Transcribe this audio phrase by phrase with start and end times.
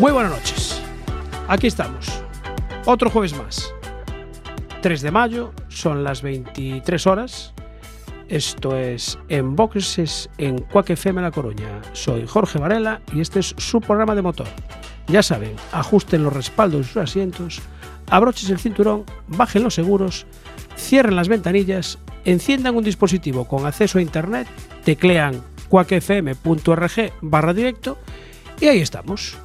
[0.00, 0.80] Muy buenas noches.
[1.46, 2.22] Aquí estamos.
[2.86, 3.70] Otro jueves más.
[4.80, 7.52] 3 de mayo, son las 23 horas.
[8.26, 11.82] Esto es En Boxes en Cuac FM La Coruña.
[11.92, 14.46] Soy Jorge Varela y este es su programa de motor.
[15.06, 17.60] Ya saben, ajusten los respaldos de sus asientos,
[18.08, 20.24] abrochen el cinturón, bajen los seguros,
[20.78, 24.48] cierren las ventanillas, enciendan un dispositivo con acceso a internet,
[24.82, 27.98] teclean cuacfm.org barra directo
[28.62, 29.36] y ahí estamos.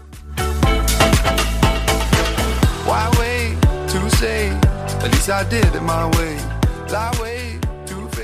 [4.06, 6.38] At least I did it my way.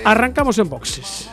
[0.05, 1.27] Arrancamos en boxes.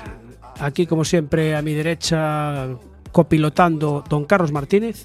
[0.59, 2.69] Aquí, como siempre, a mi derecha,
[3.13, 5.05] copilotando don Carlos Martínez.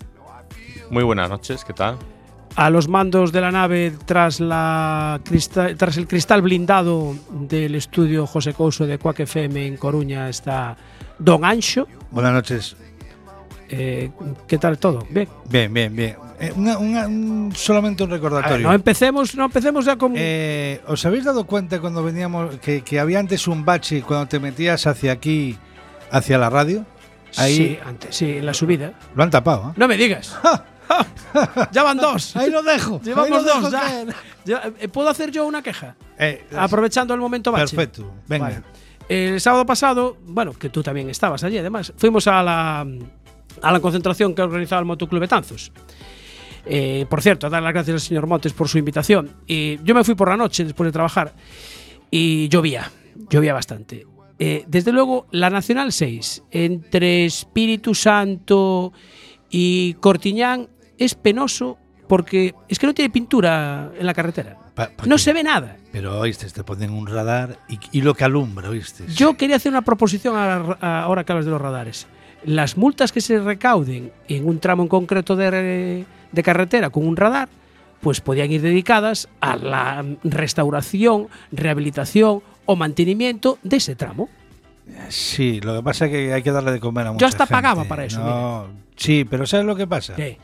[0.90, 1.98] Muy buenas noches, ¿qué tal?
[2.56, 8.26] A los mandos de la nave, tras, la crista- tras el cristal blindado del estudio
[8.26, 10.78] José Couso de Cuac FM en Coruña, está
[11.20, 11.86] don Ancho.
[12.12, 12.78] Buenas noches.
[13.76, 14.12] Eh,
[14.48, 15.06] ¿Qué tal todo?
[15.10, 15.28] Bien.
[15.50, 16.16] Bien, bien, bien.
[16.40, 18.68] Eh, una- una- un- solamente un recordatorio.
[18.68, 20.14] no empecemos, no empecemos ya con.
[20.16, 24.40] Eh, ¿Os habéis dado cuenta cuando veníamos que, que había antes un bache cuando te
[24.40, 25.58] metías hacia aquí,
[26.12, 26.86] hacia la radio?
[27.38, 28.94] Ahí sí, antes, sí, en la subida.
[29.16, 29.70] lo han tapado.
[29.72, 29.74] ¿eh?
[29.76, 30.38] No me digas.
[31.72, 32.36] ya van dos.
[32.36, 33.02] Ahí lo dejo.
[33.04, 33.72] Llevamos lo dos
[34.46, 34.72] ya.
[34.80, 35.96] eh, ¿Puedo hacer yo una queja?
[36.20, 37.76] Eh, Aprovechando el momento bache.
[37.76, 38.12] Perfecto.
[38.28, 38.46] Venga.
[38.46, 38.62] Vale.
[39.10, 42.88] El sábado pasado, bueno, que tú también estabas allí, además, fuimos a la,
[43.62, 45.72] a la concentración que ha organizado el Motoclub Betanzos.
[46.66, 49.30] Eh, por cierto, dar las gracias al señor Montes por su invitación.
[49.48, 51.34] Y yo me fui por la noche después de trabajar
[52.10, 52.90] y llovía,
[53.30, 54.06] llovía bastante.
[54.40, 58.94] Eh, desde luego, la Nacional 6, entre Espíritu Santo
[59.50, 60.68] y Cortiñán,
[60.98, 61.78] es penoso
[62.08, 64.58] porque es que no tiene pintura en la carretera.
[64.74, 65.22] Pa- No qué?
[65.22, 65.78] se ve nada.
[65.92, 69.06] Pero oíste, te ponen un radar y, y lo que alumbra, oíste.
[69.16, 72.08] Yo quería hacer una proposición a- a- ahora que hablas de los radares.
[72.46, 77.16] Las multas que se recauden en un tramo en concreto de, de carretera con un
[77.16, 77.50] radar,
[78.02, 84.30] pues podían ir dedicadas a la restauración, rehabilitación o mantenimiento de ese tramo.
[85.10, 87.46] Sí, lo que pasa es que hay que darle de comer a mucha Yo hasta
[87.46, 87.54] gente.
[87.54, 88.68] pagaba para eso, No,
[88.98, 90.16] sí, pero ¿sabes lo que pasa?
[90.16, 90.38] ¿Qué?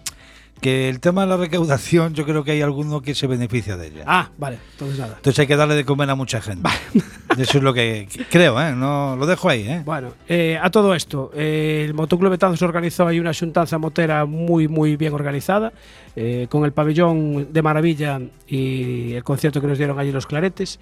[0.62, 3.88] Que el tema de la recaudación, yo creo que hay alguno que se beneficia de
[3.88, 4.04] ella.
[4.06, 5.16] Ah, vale, entonces nada.
[5.16, 6.70] Entonces hay que darle de comer a mucha gente.
[7.38, 8.74] Eso es lo que creo, ¿eh?
[8.74, 9.82] No, lo dejo ahí, ¿eh?
[9.86, 14.68] Bueno, eh, a todo esto, eh, el Motoclub Betanzos organizó ahí una xuntanza motera muy,
[14.68, 15.72] muy bien organizada,
[16.16, 20.80] eh, con el pabellón de maravilla y el concierto que nos dieron allí los claretes.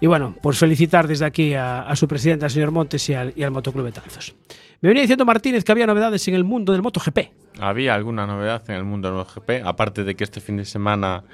[0.00, 3.32] Y bueno, pues felicitar desde aquí a, a su presidente, al señor Montes y al,
[3.34, 4.34] y al Motoclub Betanzos.
[4.80, 7.18] Me venía diciendo Martínez que había novedades en el mundo del MotoGP.
[7.60, 9.64] ¿Había alguna novedad en el mundo del MotoGP?
[9.64, 11.24] Aparte de que este fin de semana,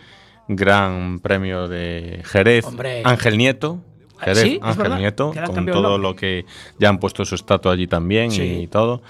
[0.49, 3.03] gran premio de Jerez, Hombre.
[3.05, 3.81] Ángel Nieto.
[4.19, 6.47] Ah, Jerez, sí, Ángel Nieto, con todo lo que
[6.79, 8.43] ya han puesto su estatua allí también Sí.
[8.63, 9.03] y todo.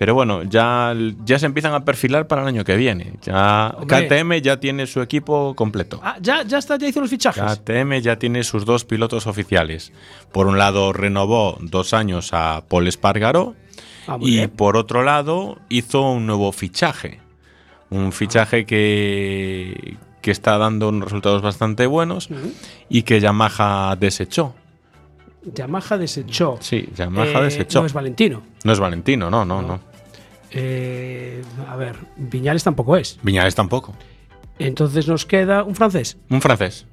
[0.00, 0.94] Pero bueno, ya,
[1.26, 3.18] ya se empiezan a perfilar para el año que viene.
[3.20, 4.08] Ya Hombre.
[4.08, 6.00] KTM ya tiene su equipo completo.
[6.02, 7.42] Ah, ya, ya está, ya hizo los fichajes.
[7.58, 9.92] KTM ya tiene sus dos pilotos oficiales.
[10.32, 13.54] Por un lado renovó dos años a Paul Espargaró
[14.08, 14.48] Ah, y bien.
[14.48, 17.20] por otro lado hizo un nuevo fichaje.
[17.90, 22.30] Un fichaje que, que está dando unos resultados bastante buenos
[22.88, 24.54] y que Yamaha desechó.
[25.44, 26.56] Yamaha desechó.
[26.60, 27.80] Sí, Yamaha Eh, desechó.
[27.80, 28.42] No es Valentino.
[28.64, 29.89] No es Valentino, no, no, no.
[30.52, 33.18] Eh, a ver, Viñales tampoco es.
[33.22, 33.94] Viñales tampoco.
[34.58, 36.18] Entonces nos queda un francés.
[36.28, 36.86] Un francés.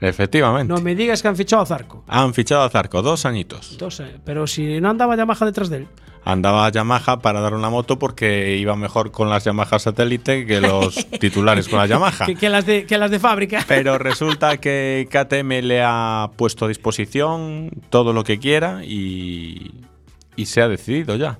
[0.00, 0.72] Efectivamente.
[0.72, 2.04] No me digas que han fichado a Zarco.
[2.08, 3.72] Han fichado a Zarco, dos añitos.
[3.72, 5.88] Entonces, pero si no andaba Yamaha detrás de él.
[6.26, 11.06] Andaba Yamaha para dar una moto porque iba mejor con las Yamaha satélite que los
[11.20, 12.26] titulares con la Yamaha.
[12.26, 13.64] Que, que las de, que las de fábrica.
[13.68, 19.72] Pero resulta que KTM le ha puesto a disposición todo lo que quiera y,
[20.36, 21.38] y se ha decidido ya.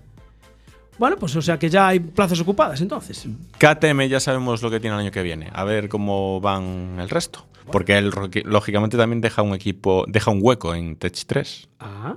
[0.99, 3.27] Bueno, pues o sea que ya hay plazas ocupadas entonces.
[3.59, 5.51] KTM ya sabemos lo que tiene el año que viene.
[5.53, 7.47] A ver cómo van el resto.
[7.71, 8.11] Porque él
[8.45, 11.69] lógicamente también deja un equipo, deja un hueco en Tech 3.
[11.81, 12.17] Ah,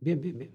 [0.00, 0.50] bien, bien, bien.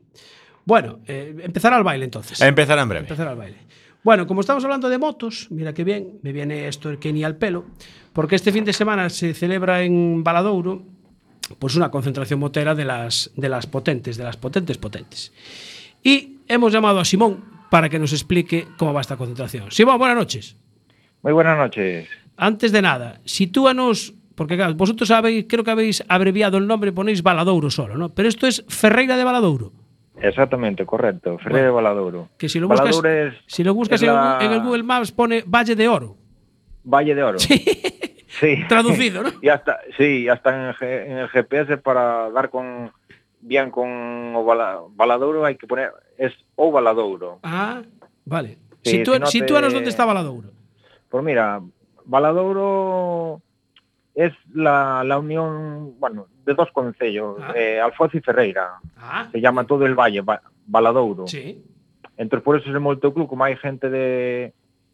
[0.65, 2.39] Bueno, eh, empezará el baile entonces.
[2.39, 3.05] Empezará en breve.
[3.05, 3.57] Empezará el baile.
[4.03, 7.35] Bueno, como estamos hablando de motos, mira qué bien, me viene esto el Kenny al
[7.35, 7.65] pelo,
[8.13, 10.83] porque este fin de semana se celebra en Baladouro
[11.57, 15.33] pues una concentración motera de las, de las potentes, de las potentes potentes.
[16.03, 19.71] Y hemos llamado a Simón, para que nos explique cómo va esta concentración.
[19.71, 20.57] Simón, buenas noches.
[21.21, 22.07] Muy buenas noches.
[22.37, 26.93] Antes de nada, sitúanos, porque claro, vosotros habéis, creo que habéis abreviado el nombre y
[26.93, 28.09] ponéis Valadouro solo, ¿no?
[28.09, 29.71] Pero esto es Ferreira de Valadouro.
[30.21, 31.37] Exactamente, correcto.
[31.37, 32.29] Ferreira de Valadouro.
[32.37, 35.11] Que si lo buscas, es- si lo buscas en, la- el, en el Google Maps
[35.11, 36.17] pone Valle de Oro.
[36.83, 37.39] Valle de Oro.
[37.39, 37.63] Sí.
[38.27, 38.63] Sí.
[38.69, 39.29] Traducido, ¿no?
[39.41, 42.91] y hasta, sí, hasta en el, en el GPS para dar con
[43.41, 47.39] bien con o bala, Baladouro hai que poner es o Baladouro.
[47.43, 47.81] Ah,
[48.25, 48.57] vale.
[48.83, 49.77] Sí, Sitúa, si Sitúanos te...
[49.77, 50.49] onde está Baladouro.
[51.09, 51.61] Pues mira,
[52.05, 53.41] Baladouro
[54.15, 57.53] es la, la unión, bueno, de dos concellos, ah.
[57.55, 58.79] eh, Alfoz y Ferreira.
[58.97, 59.27] Ah.
[59.31, 61.27] Se llama todo el valle, ba Baladouro.
[61.27, 61.63] Sí.
[62.17, 64.53] Entonces, por eso es el Motoclub, como hay gente de...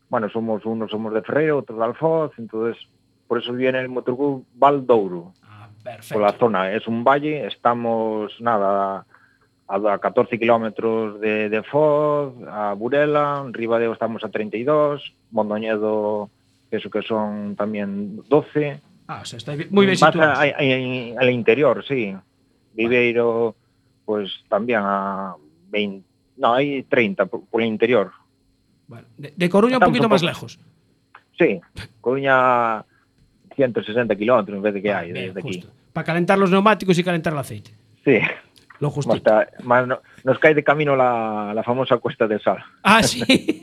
[0.10, 2.78] Bueno, somos unos somos de Ferreira, otros de Alfoz, entonces
[3.28, 5.34] por eso viene el motoclub Valdouro.
[5.86, 6.46] Ah, por la perfecto.
[6.46, 6.72] zona.
[6.72, 9.06] Es un valle, estamos, nada,
[9.68, 16.30] a, a 14 kilómetros de, de Foz, a Burela, en Ribadeo estamos a 32, Mondoñedo,
[16.72, 18.82] eso que son también 12.
[19.08, 20.34] Ah, o sea, está muy bien situado.
[20.40, 22.16] al interior, sí.
[22.74, 23.56] Viveiro,
[24.04, 25.36] pues también a
[25.70, 26.06] 20,
[26.38, 28.12] no, hay 30 por, por el interior.
[28.88, 30.60] Bueno, de, de Coruña un poquito un más lejos.
[31.38, 31.60] Sí,
[32.02, 32.84] Coruña
[33.56, 35.58] 160 kilómetros en vez de que Ah, hay bien, desde aquí.
[35.60, 35.72] justo.
[35.94, 37.72] Para calentar los neumáticos y calentar el aceite.
[38.04, 38.20] Sí,
[38.80, 38.92] Lo
[39.64, 42.58] más no- nos cae de camino la, la famosa Cuesta del Sal.
[42.84, 43.24] Ah, sí.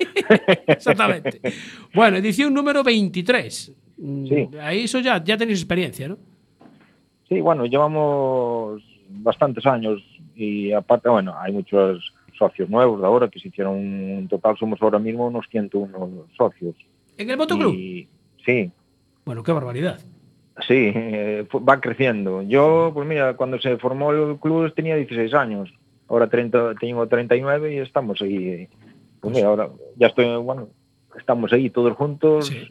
[0.67, 1.41] Exactamente.
[1.95, 3.73] Bueno, edición número 23.
[3.99, 4.49] Mm, Sí.
[4.61, 6.17] Ahí eso ya, ya tenéis experiencia, ¿no?
[7.29, 10.03] Sí, bueno, llevamos bastantes años
[10.35, 14.81] y aparte, bueno, hay muchos socios nuevos de ahora que se hicieron, en total somos
[14.83, 16.75] ahora mismo unos 101 socios.
[17.19, 17.73] En el motoclub.
[17.75, 18.09] Y,
[18.45, 18.71] sí,
[19.25, 20.01] Bueno, qué barbaridad.
[20.67, 22.43] Sí, eh, va creciendo.
[22.43, 25.73] Yo, pues mira, cuando se formó el club tenía 16 años.
[26.09, 28.69] Ahora 30, tengo 39 y estamos ahí.
[29.21, 30.69] Pues mira, ahora ya estoy, bueno,
[31.19, 32.49] estamos ahí todos juntos.
[32.49, 32.69] Sí.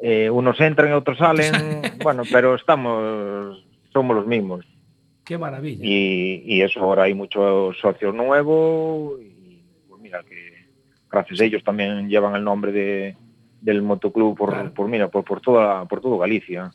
[0.00, 1.52] Eh, unos entran y otros salen.
[2.02, 4.66] bueno, pero estamos, somos los mismos.
[5.24, 5.84] Qué maravilla.
[5.84, 9.20] Y, y eso, ahora hay muchos socios nuevos.
[9.22, 10.66] Y pues mira, que
[11.10, 13.16] gracias a ellos también llevan el nombre de,
[13.60, 14.72] del motoclub por, Claro.
[14.74, 16.70] por mira, por, por toda, por todo Galicia.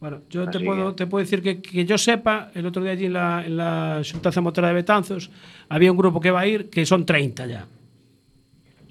[0.00, 3.06] Bueno, yo te puedo, te puedo decir que, que yo sepa, el otro día allí
[3.06, 5.30] en la, en la Xuntanza Motora de Betanzos,
[5.68, 7.66] había un grupo que va a ir que son 30 ya.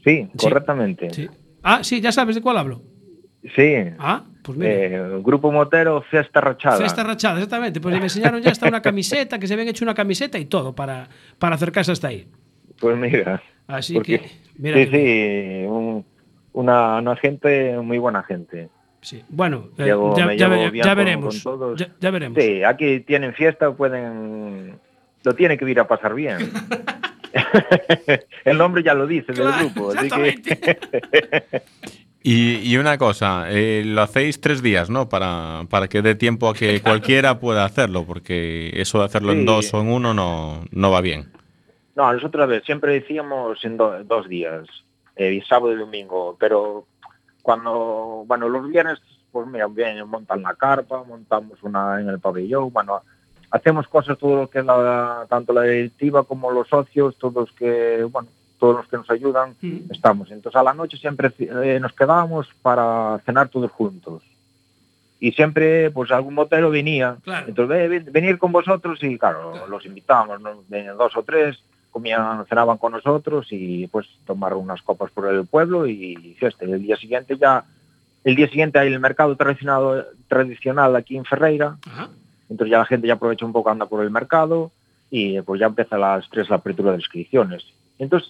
[0.03, 0.37] Sí, Sí.
[0.37, 1.09] correctamente.
[1.13, 1.27] Sí.
[1.63, 2.81] Ah, sí, ya sabes de cuál hablo.
[3.55, 3.73] Sí.
[3.99, 4.71] Ah, pues mira.
[4.71, 6.77] Eh, grupo Motero, Fiesta Rachada.
[6.77, 7.79] Cesta rachada, exactamente.
[7.81, 10.73] Pues me enseñaron ya hasta una camiseta, que se habían hecho una camiseta y todo
[10.73, 11.07] para,
[11.37, 12.27] para acercarse hasta ahí.
[12.79, 13.41] Pues mira.
[13.67, 16.05] Así porque- que, mira sí, que sí, un-
[16.53, 18.69] una, una gente, muy buena gente.
[19.01, 19.23] Sí.
[19.29, 20.25] Bueno, eh, Llevo- ya,
[20.95, 21.43] veremos.
[21.43, 21.75] con.
[21.75, 22.41] Ya, ya veremos.
[22.41, 24.79] Sí, aquí tienen fiesta, pueden...
[25.23, 26.37] Lo tienen que ir a pasar bien.
[28.45, 29.91] El nombre ya lo dice Claro, del grupo.
[29.91, 30.57] Así exactamente.
[30.59, 31.61] que...
[32.23, 35.09] Y, y una cosa, eh, lo hacéis tres días, ¿no?
[35.09, 39.43] Para, para que dé tiempo a que cualquiera pueda hacerlo, porque eso de hacerlo en
[39.45, 41.31] dos o en uno no, no va bien.
[41.95, 44.67] No, nosotros a ver, siempre decíamos en do- dos días,
[45.15, 46.85] eh, sábado y domingo, pero
[47.41, 48.99] cuando, bueno, los viernes,
[49.31, 53.01] pues mira, bien, montan la carpa, montamos una en el pabellón, bueno,
[53.49, 58.03] hacemos cosas todo lo que es la, tanto la directiva como los socios, todos que,
[58.11, 58.29] bueno,
[58.59, 59.91] todos los que nos ayudan, Mm.
[59.91, 60.29] estamos.
[60.31, 64.21] Entonces a la noche siempre eh, nos quedábamos para cenar todos juntos.
[65.19, 67.15] Y siempre, pues algún motero venía.
[67.23, 67.47] Claro.
[67.47, 70.63] Entonces, "Ve, ven- venir con vosotros y claro, los invitábamos, ¿no?
[70.97, 71.59] Dos o tres,
[71.91, 76.65] comían, cenaban con nosotros y pues tomaron unas copas por el pueblo y fiesta.
[76.65, 77.65] Y el día siguiente ya,
[78.23, 82.09] el día siguiente hay el mercado tradicional, tradicional aquí en Ferreira, Ajá.
[82.49, 84.71] entonces ya la gente ya aprovecha un poco, anda por el mercado
[85.09, 87.63] y pues ya empieza a las tres la apertura de inscripciones.
[87.99, 88.29] Entonces,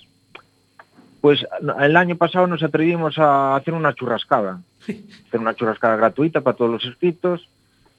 [1.22, 1.46] pues
[1.80, 6.72] el año pasado nos atrevimos a hacer una churrascada, hacer una churrascada gratuita para todos
[6.72, 7.48] los inscritos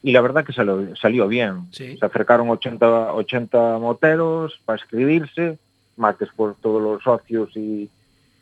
[0.03, 1.67] y la verdad que salió, salió bien.
[1.71, 1.97] Sí.
[1.97, 5.59] Se acercaron 80, 80 moteros para inscribirse,
[5.97, 7.89] más después todos los socios y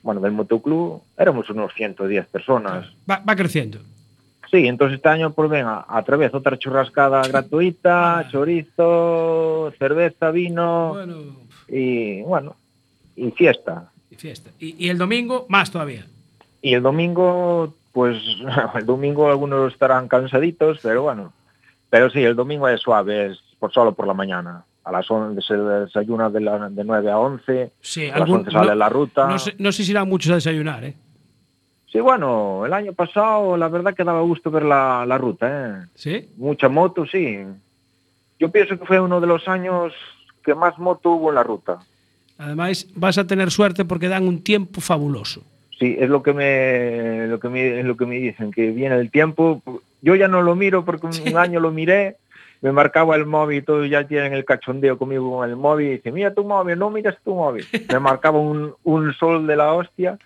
[0.03, 2.87] bueno del motoclub, éramos unos 110 personas.
[3.11, 3.79] Va, va creciendo.
[4.51, 11.15] Sí, entonces este año pues venga, a través otra churrascada gratuita, chorizo, cerveza, vino Bueno,
[11.69, 12.57] y bueno,
[13.15, 13.91] y fiesta.
[14.11, 14.51] y fiesta.
[14.59, 16.07] Y, y el domingo, más todavía.
[16.63, 18.17] Y el domingo, pues
[18.75, 21.33] el domingo algunos estarán cansaditos, pero bueno.
[21.91, 24.65] Pero sí, el domingo es suave, es por solo por la mañana.
[24.85, 28.39] A las 11 se desayuna de, la, de 9 a 11, Sí, a las algún-
[28.39, 29.27] 11 sale no- la ruta.
[29.29, 30.95] No sé, no sé si irán muchos a desayunar, ¿eh?
[31.93, 35.49] Sí, bueno, el año pasado la verdad que daba gusto ver la, la ruta,
[35.83, 35.87] ¿eh?
[35.95, 36.29] ¿Sí?
[36.37, 37.39] Mucha moto, sí.
[38.39, 39.93] Yo pienso que fue uno de los años
[40.45, 41.79] que más moto hubo en la ruta.
[42.39, 45.43] Además, vas a tener suerte porque dan un tiempo fabuloso.
[45.79, 48.97] Sí, es lo que me lo que me, es lo que me dicen, que viene
[48.97, 49.61] el tiempo.
[50.03, 52.17] Yo ya no lo miro porque un año lo miré,
[52.61, 55.91] me marcaba el móvil y todo, ya tienen el cachondeo conmigo con el móvil y
[55.93, 57.67] dice, mira tu móvil, no miras tu móvil.
[57.91, 60.19] Me marcaba un, un sol de la hostia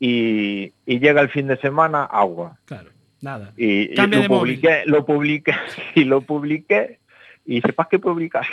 [0.00, 2.56] y, y llega el fin de semana, agua.
[2.64, 3.52] Claro, nada.
[3.56, 4.28] Y, lo de móvil.
[4.28, 5.54] publiqué, lo publiqué
[5.94, 6.98] y lo publiqué
[7.44, 8.46] y ¿para qué publicar?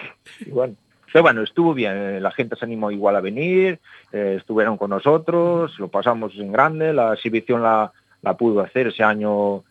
[0.46, 0.76] Y bueno,
[1.12, 3.80] pero bueno, estuvo bien, eh, la gente se animó igual a venir,
[4.12, 9.04] eh, estuvieron con nosotros, lo pasamos en grande, la exhibición la, la pudo hacer ese
[9.04, 9.64] año.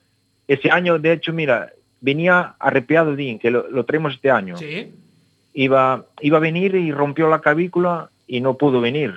[0.48, 4.56] Ese año, de hecho, mira, venía arrepiado Dean, que lo, lo traemos este año.
[4.56, 4.92] Sí.
[5.54, 9.12] Iba, iba a venir y rompió la clavícula y no pudo venir.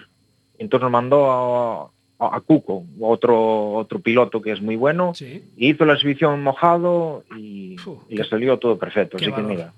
[0.60, 5.44] Entonces nos mandó a, a, a Cuco, otro, otro piloto que es muy bueno, Sí.
[5.58, 7.76] hizo la exhibición mojado y,
[8.10, 9.18] le salió todo perfecto.
[9.18, 9.50] Así que valor.
[9.50, 9.74] mira,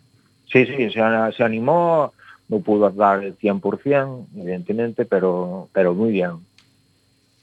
[0.52, 1.02] sí, sí, se,
[1.38, 2.14] se animó,
[2.50, 6.32] no pudo dar el 100%, evidentemente, pero, pero muy bien.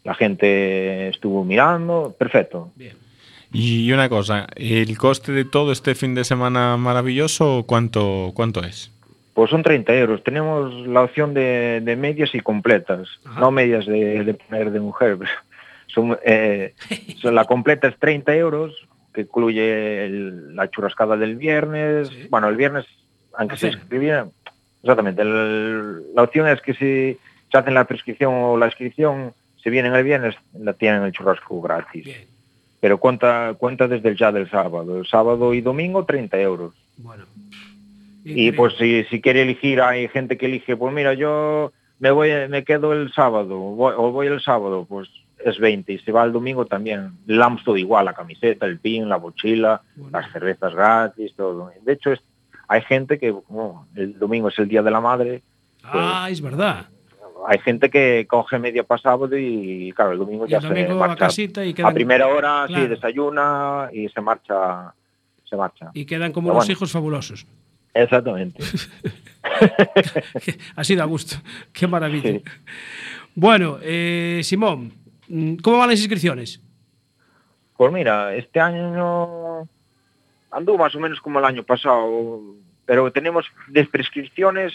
[0.04, 2.70] La gente estuvo mirando, perfecto.
[2.76, 2.96] Bien.
[3.52, 8.92] Y una cosa, ¿el coste de todo este fin de semana maravilloso cuánto, cuánto es?
[9.34, 10.22] Pues son 30 euros.
[10.22, 13.40] Tenemos la opción de, de medias y completas, Ajá.
[13.40, 15.18] no medias de, de poner de mujer.
[15.88, 16.74] Son, eh,
[17.20, 18.72] son- la completa es 30 euros,
[19.12, 22.08] que incluye el- la churrascada del viernes.
[22.08, 22.28] Sí.
[22.30, 22.86] Bueno, el viernes,
[23.34, 23.82] aunque La se cena.
[23.82, 24.28] escribiera,
[24.84, 25.22] exactamente.
[25.22, 27.18] el- la opción es que si
[27.50, 31.60] se hacen la prescripción o la inscripción, si vienen el viernes, la tienen el churrasco
[31.60, 32.04] gratis.
[32.04, 32.29] Bien.
[32.80, 34.98] Pero cuenta, cuenta desde el ya del sábado.
[34.98, 36.74] El sábado y domingo, 30 euros.
[36.96, 37.24] Bueno.
[38.24, 42.30] Y pues si, si quiere elegir, hay gente que elige, pues mira, yo me voy,
[42.48, 45.08] me quedo el sábado, voy- o voy el sábado, pues
[45.44, 48.78] es 20, y si va el domingo también, le damos todo igual, la camiseta, el
[48.78, 50.18] pin, la mochila, Bueno.
[50.18, 51.72] las cervezas gratis, todo.
[51.82, 52.20] De hecho, es,
[52.68, 53.34] hay gente que,
[53.96, 55.42] el domingo es el Día de la Madre,
[55.82, 56.88] Ah, es verdad.
[57.48, 61.02] Hay gente que coge media pasado y, claro, el domingo Y ya el se domingo
[61.02, 61.26] a marcha.
[61.26, 62.82] casita y a quedan, primera hora, Claro.
[62.84, 64.94] sí, desayuna y se marcha,
[65.44, 65.90] se marcha.
[65.94, 66.72] y quedan como Pero unos bueno.
[66.72, 67.46] hijos fabulosos.
[67.94, 68.62] Exactamente.
[70.76, 71.36] Así da gusto.
[71.72, 72.30] Qué maravilla.
[72.32, 72.42] Sí.
[73.34, 74.92] Bueno, eh, Simón,
[75.28, 76.60] mm, ¿cómo van las inscripciones?
[77.76, 79.62] Pues mira, este año
[80.50, 82.40] anduvo más o menos como el año pasado,
[82.84, 84.74] pero tenemos desprescripciones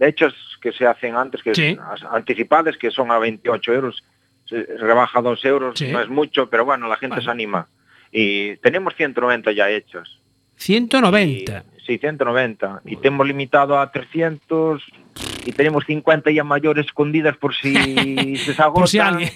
[0.00, 1.78] de hechos que se hacen antes, que Sí.
[1.92, 4.02] as- anticipadas, que son a 28 euros,
[4.46, 5.92] se rebaja 2 euros, Sí.
[5.92, 7.24] no es mucho, pero bueno, la gente Vale.
[7.24, 7.68] se anima.
[8.10, 10.20] Y tenemos 190 ya hechos.
[10.56, 11.64] 190.
[11.76, 12.80] Y, sí, 190.
[12.84, 14.82] Y tenemos limitado a 300
[15.46, 17.74] y tenemos 50 ya mayores escondidas por si
[18.36, 19.14] se Por si agotan.
[19.14, 19.30] alguien.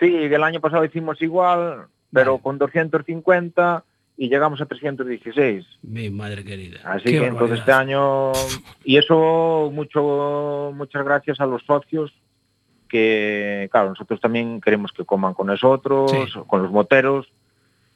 [0.00, 2.42] Sí, el año pasado hicimos igual, pero Vale.
[2.42, 3.84] con 250
[4.16, 5.66] y llegamos a 316.
[5.82, 6.80] Mi madre querida.
[6.84, 8.32] Así Qué que entonces este año
[8.84, 12.12] y eso mucho muchas gracias a los socios
[12.88, 16.18] que claro, nosotros también queremos que coman con nosotros, Sí.
[16.46, 17.26] con los moteros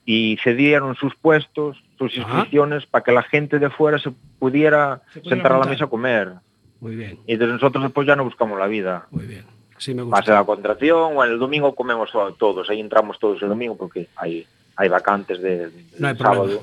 [0.05, 5.21] y cedieron sus puestos, sus inscripciones para que la gente de fuera se pudiera Se
[5.21, 6.33] pudiera sentar a la mesa a comer.
[6.81, 9.07] Muy bien, Y entonces nosotros después ya no buscamos la vida.
[9.11, 9.45] muy bien.
[9.77, 10.35] Sí me Más gusta.
[10.35, 14.47] la contratación, o el domingo comemos to- todos, ahí entramos todos el domingo porque hay,
[14.77, 16.63] hay vacantes de, No hay sábado, problema.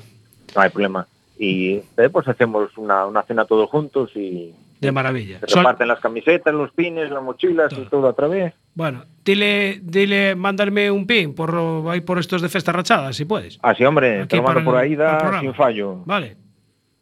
[0.54, 1.06] no hay problema.
[1.38, 5.38] Y después hacemos una, una cena todos juntos y De maravilla.
[5.40, 7.86] se Sol- reparten las camisetas, los pines, las mochilas y Todo.
[7.90, 8.54] todo a través.
[8.74, 11.54] Bueno, dile, dile, mándame un pin por
[11.90, 13.58] ahí por estos de festa rachada, si puedes.
[13.62, 16.02] Así, hombre, Aquí te lo mando para por ahí da sin fallo.
[16.04, 16.36] Vale,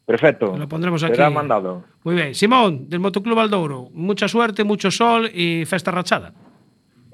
[0.05, 0.57] Perfecto.
[0.57, 1.15] lo pondremos aquí.
[1.17, 1.83] Será mandado.
[2.05, 2.35] Muy bien.
[2.35, 6.33] Simón, del Motoclub Aldouro, mucha suerte, mucho sol y festa rachada.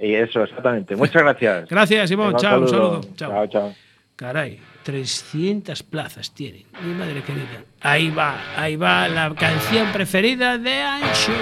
[0.02, 0.96] Y eso, exactamente.
[0.96, 1.68] Muchas gracias.
[1.68, 2.34] Gracias, Simón.
[2.36, 3.00] Chao, un saludo.
[3.14, 3.30] Chao.
[3.30, 3.74] Chao, chao.
[4.16, 6.64] Caray, 300 plazas tienen.
[6.84, 7.64] Mi madre querida.
[7.80, 11.32] Ahí va, ahí va la canción preferida de Ancho.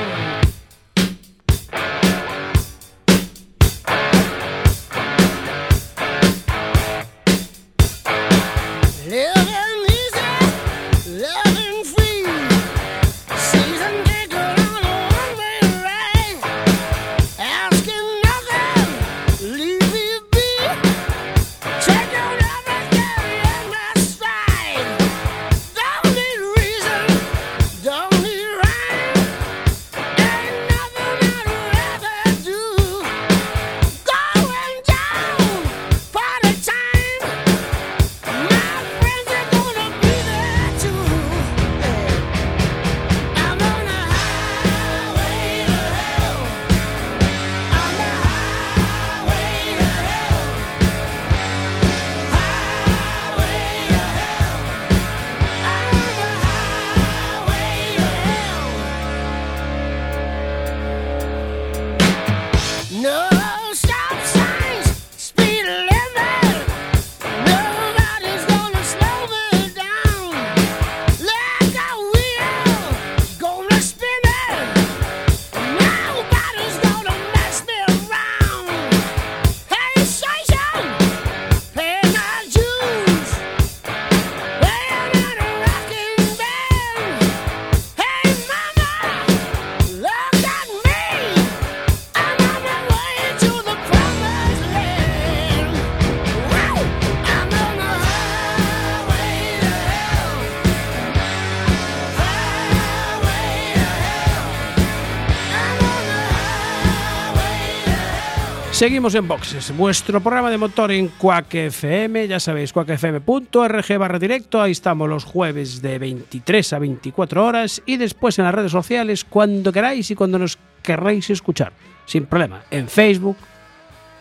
[108.80, 114.62] Seguimos en Boxes, vuestro programa de motor en Quack FM, ya sabéis, quackfm.org barra directo,
[114.62, 119.26] ahí estamos los jueves de 23 a 24 horas y después en las redes sociales
[119.26, 121.74] cuando queráis y cuando nos querráis escuchar,
[122.06, 123.36] sin problema, en Facebook,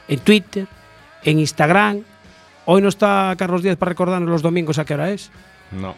[0.10, 0.68] en Twitter,
[1.24, 2.04] en Instagram.
[2.66, 5.32] Hoy no está Carlos Díaz para recordarnos los domingos a qué hora es.
[5.72, 5.96] No.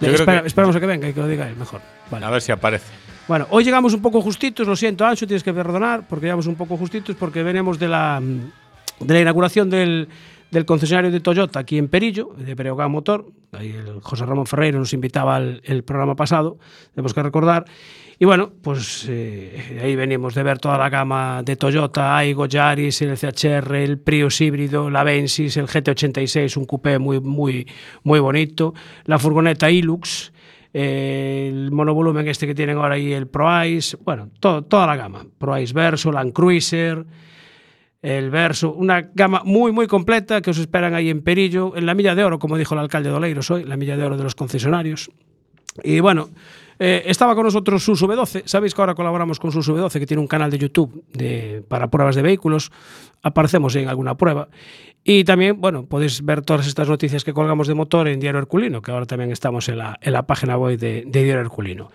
[0.00, 1.80] Espera- que- Esperamos a que venga y que lo diga él mejor.
[2.12, 2.26] Vale.
[2.26, 2.86] A ver si aparece.
[3.28, 6.54] Bueno, hoy llegamos un poco justitos, lo siento, Ancho, tienes que perdonar, porque llegamos un
[6.54, 8.22] poco justitos porque venimos de la,
[9.00, 10.08] de la inauguración del,
[10.50, 13.26] del concesionario de Toyota aquí en Perillo, de Breogán Motor.
[13.52, 16.56] Ahí el José Ramón Ferreiro nos invitaba al el programa pasado,
[16.94, 17.66] tenemos que recordar.
[18.18, 23.02] Y bueno, pues eh, ahí venimos de ver toda la gama de Toyota, Aigo, Yaris,
[23.02, 27.66] el CHR, el Prius híbrido, la Vensis, el GT86, un coupé muy, muy,
[28.04, 28.72] muy bonito,
[29.04, 30.32] la furgoneta Hilux,
[30.80, 36.12] el monovolumen este que tienen ahora ahí, el ProIce, bueno, toda la gama, ProIce Verso,
[36.12, 37.04] Land Cruiser,
[38.00, 41.94] el Verso, una gama muy, muy completa que os esperan ahí en Perillo, en la
[41.94, 44.22] milla de oro, como dijo el alcalde de Oleiros hoy, la milla de oro de
[44.22, 45.10] los concesionarios.
[45.82, 46.28] Y bueno,
[46.78, 48.42] eh, estaba con nosotros Suso B12.
[48.46, 51.88] Sabéis que ahora colaboramos con Suso B12, que tiene un canal de YouTube de, para
[51.88, 52.70] pruebas de vehículos.
[53.22, 54.48] Aparecemos en alguna prueba.
[55.04, 58.82] Y también, bueno, podéis ver todas estas noticias que colgamos de motor en Diario Herculino,
[58.82, 61.90] que ahora también estamos en la, en la página web de, de Diario Herculino.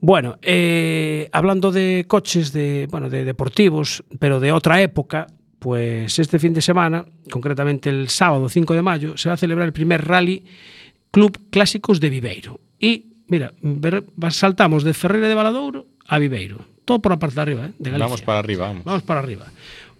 [0.00, 5.28] Bueno, eh, hablando de coches, de, bueno, de deportivos, pero de otra época,
[5.60, 9.66] pues este fin de semana, concretamente el sábado 5 de mayo, se va a celebrar
[9.66, 10.44] el primer rally
[11.12, 12.60] Club Clásicos de Viveiro.
[12.80, 16.58] Y, mira, ver- saltamos de Ferreira de Valadouro a Viveiro.
[16.84, 17.70] Todo por la parte de arriba, ¿eh?
[17.78, 18.06] de Galicia.
[18.06, 18.84] Vamos para arriba, vamos.
[18.84, 19.46] Vamos para arriba.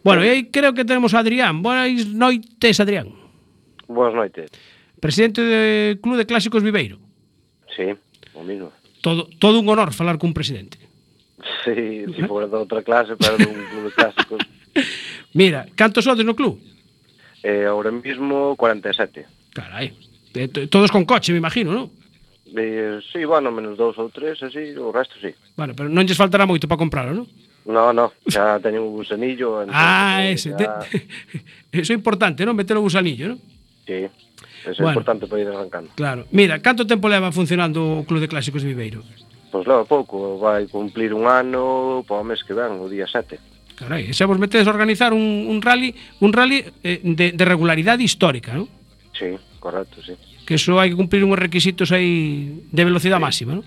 [0.02, 1.62] Bueno, e aí creo que tenemos a Adrián.
[1.62, 3.14] Boas noites, Adrián.
[3.86, 4.50] Boas noites.
[4.98, 6.98] Presidente do Club de Clásicos Viveiro.
[7.74, 7.94] Sí,
[8.34, 8.70] o mismo.
[9.00, 10.78] Todo, todo un honor falar cun presidente.
[11.64, 12.26] Sí, se si eh?
[12.26, 14.40] fora de outra clase, pero dun club de clásicos.
[15.34, 16.58] Mira, cantos sodes no club?
[17.42, 19.26] Eh, ahora mismo 47.
[19.54, 19.92] Carai,
[20.34, 21.90] eh, todos con coche, me imagino, non?
[22.54, 25.34] Eh, sí, bueno, menos dous ou tres, así, o resto sí.
[25.56, 27.26] Bueno, pero non lles faltará moito para comprarlo, non?
[27.64, 29.62] No, no, xa teño un gusanillo.
[29.70, 30.58] Ah, entonces, ah, ese.
[30.58, 30.78] Ya...
[30.82, 31.06] Te...
[31.82, 32.58] Eso é importante, non?
[32.58, 33.38] Meter o gusanillo, non?
[33.86, 34.06] Sí,
[34.62, 35.90] eso é bueno, importante para ir arrancando.
[35.94, 36.26] Claro.
[36.30, 39.02] Mira, canto tempo leva funcionando o Club de Clásicos de Viveiro?
[39.50, 42.86] Pois pues leva pouco, vai cumplir un ano pois, para o mes que ven, o
[42.86, 43.38] día 7.
[43.78, 47.44] Carai, e xa vos metedes a organizar un, un rally, un rally eh, de, de
[47.44, 48.70] regularidade histórica, non?
[49.14, 50.14] Sí, correcto, sí.
[50.46, 53.26] Que só hai que cumplir uns requisitos aí de velocidade sí.
[53.26, 53.66] máxima, non?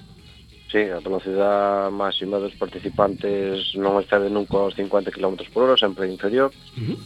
[0.75, 6.03] Sí, a velocidade máxima dos participantes non excede nunca aos 50 km por hora, sempre
[6.11, 6.51] inferior.
[6.75, 6.97] Uh -huh.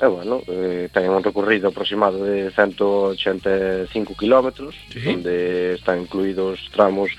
[0.00, 5.04] E, bueno, eh, ten un recorrido aproximado de 185 km, sí.
[5.04, 7.12] onde están incluídos tramos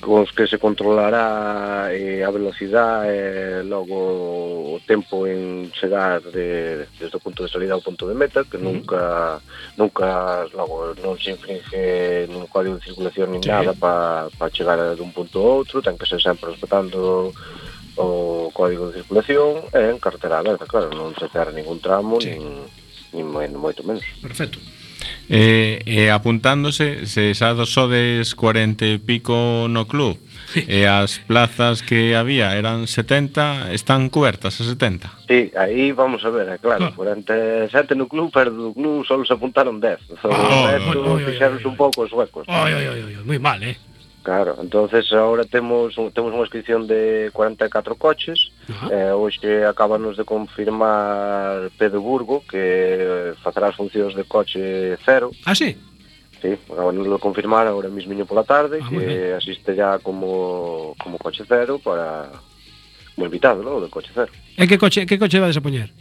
[0.00, 6.84] cos que se controlará eh, a velocidade e eh, logo o tempo en chegar de,
[7.00, 9.40] desde o punto de salida ao punto de meta que nunca
[9.76, 13.48] nunca logo non se infringe nun código de circulación nin sí.
[13.48, 17.32] nada para pa chegar dun punto a outro ten que ser sempre respetando
[17.96, 22.36] o código de circulación e en cartera aberta, claro, non se cerra ningún tramo sí.
[22.36, 22.68] nin,
[23.16, 24.04] nin moito menos.
[24.20, 24.60] Perfecto.
[25.28, 30.14] E, e apuntándose, se xa sodes 40 e pico no club,
[30.54, 35.26] e as plazas que había eran 70, están cobertas a 70?
[35.26, 36.94] Sí, aí vamos a ver, claro, ah.
[36.94, 37.18] claro.
[37.18, 40.14] 47 no club, pero do club só se apuntaron 10.
[40.14, 42.46] Os oh, resto oh, oh, fixeronse oh, oh, un pouco os huecos.
[42.46, 43.74] Oi, oi, oi, moi mal, eh?
[44.26, 48.50] Claro, entonces ahora temos temos unha inscripción de 44 coches.
[48.66, 48.90] Uh.
[48.90, 55.30] Eh hoxe acábanos de confirmar Pedro Burgo que facerá as funcións de coche cero.
[55.46, 55.78] Ah, sí.
[56.42, 61.46] Sí, acábanos de confirmar agora mismo pola tarde ah, que asiste ya como como coche
[61.46, 62.26] cero para
[63.14, 63.78] como invitado, ¿no?
[63.78, 64.34] de coche cero.
[64.58, 65.94] E que coche que coche vades a poñer?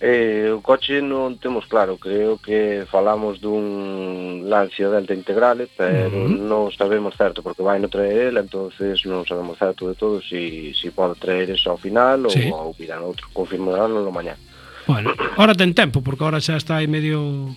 [0.00, 6.24] Eh, o coche non temos claro, creo que falamos dun Lancia Delta Integrale, eh, pero
[6.24, 6.40] uh -huh.
[6.40, 10.72] non sabemos certo, porque vai no traer ela, entonces non sabemos certo de todo si,
[10.72, 12.48] si pode traer eso ao final sí.
[12.48, 14.40] ou, ou pidan outro, confirmarán no mañá.
[14.88, 17.52] Bueno, ahora ten tempo, porque ahora xa está aí medio...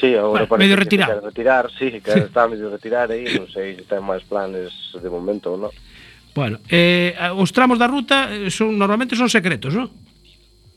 [0.00, 1.20] Sí, ahora bueno, medio retirado.
[1.20, 2.20] retirar, sí, que sí.
[2.24, 5.72] está medio retirar aí, non sei se ten máis planes de momento ou non.
[6.32, 9.92] Bueno, eh, os tramos da ruta eh, son normalmente son secretos, non?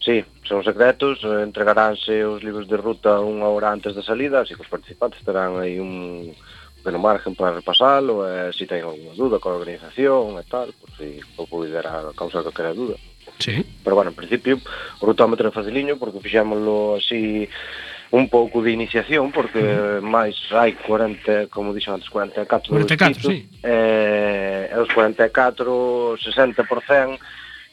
[0.07, 4.55] Sí, son secretos, eh, entregaránse os libros de ruta unha hora antes da salida, así
[4.55, 6.31] que os participantes terán aí un
[6.79, 11.19] pequeno margen para repasalo, e se ten alguna duda coa organización e tal, por si
[11.35, 12.95] o pudera causar calquera dúda.
[13.35, 13.59] Sí.
[13.83, 17.43] Pero bueno, en principio, o rutómetro é faciliño, porque fixámoslo así
[18.15, 19.59] un pouco de iniciación porque
[19.99, 23.43] máis hai 40, como dixo antes, 44 44, distrito, sí.
[23.59, 27.19] eh, e os 44, 60%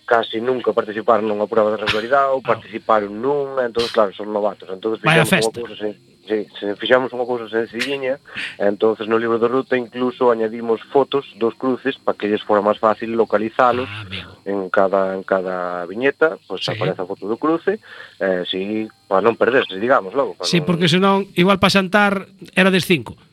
[0.04, 2.48] casi nunca participaron nunha prova de regularidade ou ah.
[2.54, 4.68] participaron nunha, entón claro, son novatos.
[4.68, 5.92] Entón fixemos unha cousa sen,
[6.28, 8.20] sí, se fixamos unha cousa sencilliña,
[8.60, 12.76] entonces no libro de ruta incluso añadimos fotos dos cruces para que lles fora máis
[12.76, 14.04] fácil localizalos ah,
[14.44, 16.70] en cada en cada viñeta, pois pues, sí.
[16.76, 17.80] aparece a foto do cruce,
[18.20, 20.36] eh, si para non perderse, digamos, logo.
[20.36, 20.66] Para sí, non...
[20.68, 23.23] porque senón igual para xantar era des 5.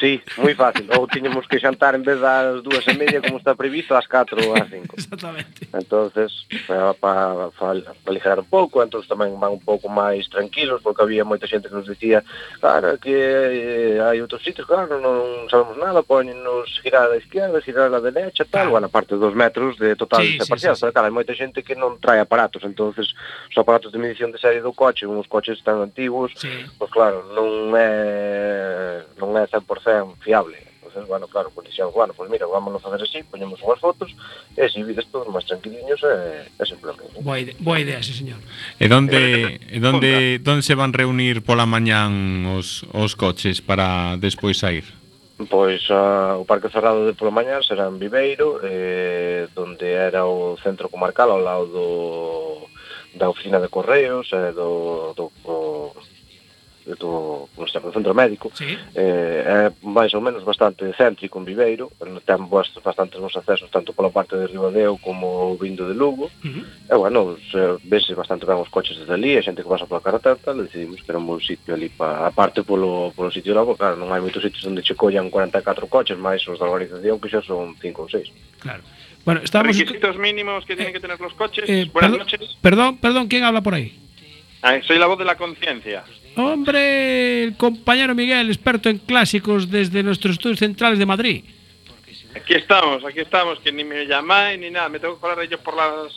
[0.00, 0.88] Sí, moi fácil.
[0.96, 4.32] Ou tiñemos que xantar en vez das dúas e media como está previsto ás 4
[4.48, 4.96] ou ás 5.
[4.96, 5.68] Exactamente.
[5.76, 6.32] Entonces,
[6.66, 11.04] para pa, pa, pa aligerar un pouco, entón tamén van un pouco máis tranquilos porque
[11.04, 12.24] había moita xente que nos dicía,
[12.64, 17.92] claro, que eh, hai outros sitios, claro, non sabemos nada, poñenos girar a izquierda, girar
[17.92, 18.80] a derecha, tal, ah.
[18.80, 20.92] bueno, aparte dos metros de total sí, separación, sí, sí, sí.
[20.96, 23.12] claro, hai moita xente que non trae aparatos, entonces
[23.52, 26.48] os aparatos de medición de serie do coche, uns coches tan antigos, sí.
[26.80, 29.89] pois pues, claro, non é non é 100%
[30.20, 30.70] fiable.
[30.90, 33.78] Entonces, bueno, claro, pois pues, dixeron, bueno, pois pues, mira, vámonos facer así, poñemos unhas
[33.78, 34.10] fotos,
[34.58, 37.14] e así vides todos máis tranquiliños e, e simplemente.
[37.22, 38.42] Boa idea, boa idea, sí, señor.
[38.74, 44.58] E donde, e donde, donde se van reunir pola mañán os, os coches para despois
[44.58, 44.82] sair?
[45.46, 50.58] Pois a, o Parque Cerrado de pola mañá será en Viveiro, eh, donde era o
[50.58, 51.86] centro comarcal ao lado do,
[53.14, 55.94] da oficina de correos, eh, do, do, do
[56.86, 58.78] do, do centro médico sí.
[58.94, 61.92] eh, é máis ou menos bastante céntrico en Viveiro
[62.24, 66.48] ten boas, bastantes bons accesos tanto pola parte de Ribadeo como vindo de Lugo uh
[66.48, 66.64] -huh.
[66.88, 70.04] e bueno, se, vese bastante ben os coches desde ali a xente que pasa pola
[70.04, 73.76] carretera tal, decidimos que era un bon sitio ali pa, aparte polo, polo sitio logo,
[73.76, 77.28] claro, non hai moitos sitios onde che collan 44 coches máis os da organización que
[77.28, 78.82] xa son 5 ou 6 Claro
[79.24, 79.76] Bueno, estamos...
[79.76, 81.68] Requisitos mínimos que tienen eh, que tener los coches.
[81.68, 82.40] Eh, Buenas perdón, noches.
[82.62, 83.92] Perdón, perdón, ¿quién habla por ahí?
[84.62, 86.04] Ah, soy la voz de la conciencia.
[86.36, 91.44] Hombre, el compañero Miguel, experto en clásicos desde nuestros estudios centrales de Madrid.
[92.34, 94.88] Aquí estamos, aquí estamos, que ni me llamáis ni nada.
[94.88, 96.12] Me tengo que colar de ellos por las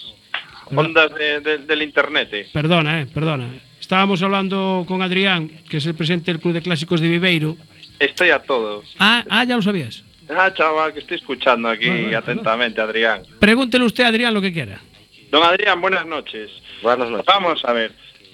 [0.76, 2.30] ondas de- de- del internet.
[2.32, 2.48] eh.
[2.54, 3.50] Perdona, eh, perdona.
[3.80, 7.58] Estábamos hablando con Adrián, que es el presidente del Club de Clásicos de Viveiro.
[8.00, 8.96] Estoy a todos.
[9.00, 10.04] Ah, ah ya lo sabías.
[10.30, 13.24] Ah, chaval, que estoy escuchando aquí Bueno, bueno, atentamente, Adrián.
[13.40, 14.80] Pregúntele usted a Adrián lo que quiera.
[15.32, 16.50] Don Adrián, buenas noches.
[16.82, 17.26] Buenas noches.
[17.26, 17.92] Vamos a ver,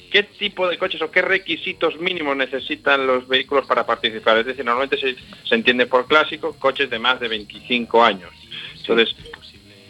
[0.10, 4.38] ¿qué tipo de coches o qué requisitos mínimos necesitan los vehículos para participar?
[4.38, 5.16] Es decir, normalmente se,
[5.48, 8.32] se entiende por clásico coches de más de 25 años.
[8.78, 9.16] Entonces,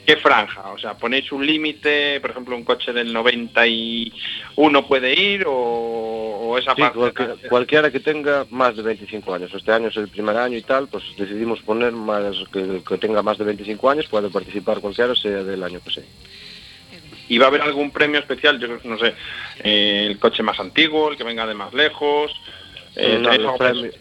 [0.05, 0.71] ¿qué franja?
[0.71, 2.19] O sea, ¿ponéis un límite?
[2.19, 6.97] Por ejemplo, un coche del 91 puede ir o, o esa Sí, parte...
[6.97, 9.53] cualquiera, cualquiera que tenga más de 25 años.
[9.53, 13.21] Este año es el primer año y tal, pues decidimos poner más que, que tenga
[13.21, 16.03] más de 25 años, puede participar cualquiera, sea del año que sea.
[17.29, 18.59] ¿Y va a haber algún premio especial?
[18.59, 19.13] Yo no sé,
[19.63, 22.31] eh, el coche más antiguo, el que venga de más lejos...
[22.95, 23.95] eh, No, ¿tenéis los, premios,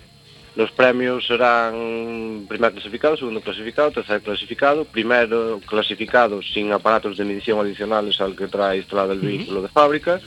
[0.57, 7.61] los premios serán primer clasificado, segundo clasificado, tercer clasificado, primero clasificado sin aparatos de medición
[7.61, 10.21] adicionales al que trae instalado el vehículo de fábrica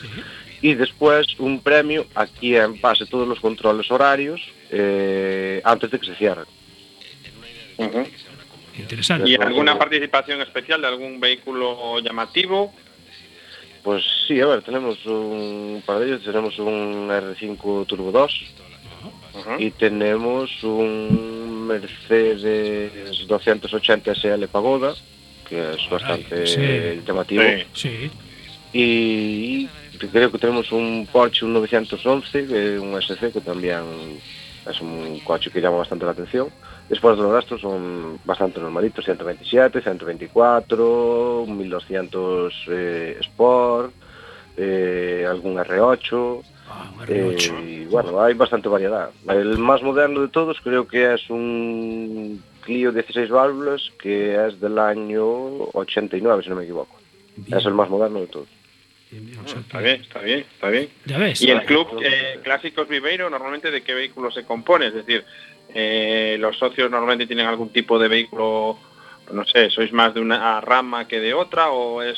[0.61, 6.05] y después un premio a quien pase todos los controles horarios eh, antes de que
[6.05, 6.45] se cierren.
[8.77, 9.29] Interesante.
[9.29, 12.73] ¿Y alguna participación especial de algún vehículo llamativo?
[13.83, 18.41] Pues sí, a ver, tenemos un par de ellos, tenemos un R5 Turbo 2
[19.33, 19.49] Ujú.
[19.59, 24.93] y tenemos un Mercedes 280 SL Pagoda,
[25.47, 27.01] que es bastante sí.
[27.05, 27.43] llamativo.
[27.73, 28.11] Sí.
[28.73, 29.67] Y
[30.11, 33.81] creo que tenemos un Porsche un 911, que es un SC, que también
[34.69, 36.49] es un coche que llama bastante la atención.
[36.91, 43.93] Después de los restos son bastante normalitos, 127, 124, un 1200 eh, Sport,
[44.57, 47.65] eh, algún R8, Ah, un eh, R8.
[47.65, 49.09] y bueno, hay bastante variedad.
[49.29, 54.77] El más moderno de todos creo que es un Clio 16 válvulas que es del
[54.77, 55.23] año
[55.71, 56.99] 89, si no me equivoco.
[57.37, 57.57] Bien.
[57.57, 58.47] Es el más moderno de todos.
[59.43, 60.89] O sea, Está bien, está bien, está bien.
[61.05, 61.41] Ya ves.
[61.41, 65.25] Y el club eh, Clásicos Viveiro, normalmente de qué vehículo se compone, es decir,
[65.73, 68.77] eh, los socios normalmente tienen algún tipo de vehículo,
[69.31, 72.17] no sé, sois más de una rama que de otra o es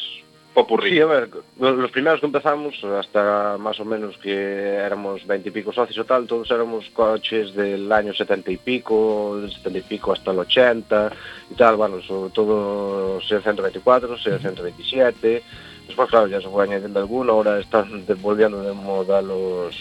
[0.53, 0.91] popurrí.
[0.91, 4.31] Sí, a ver, los primeros que empezamos, hasta más o menos que
[4.75, 9.39] éramos 20 y pico socios o tal, todos éramos coches del año 70 y pico,
[9.41, 11.11] del 70 y pico hasta el 80
[11.51, 15.43] y tal, bueno, sobre todo sea 124, sea 127.
[15.87, 19.75] Después, claro, ya se fue añadiendo alguno, ahora están volviendo de moda los,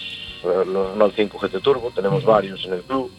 [0.44, 3.10] eh, los Renault 5 GT Turbo, tenemos varios en el club.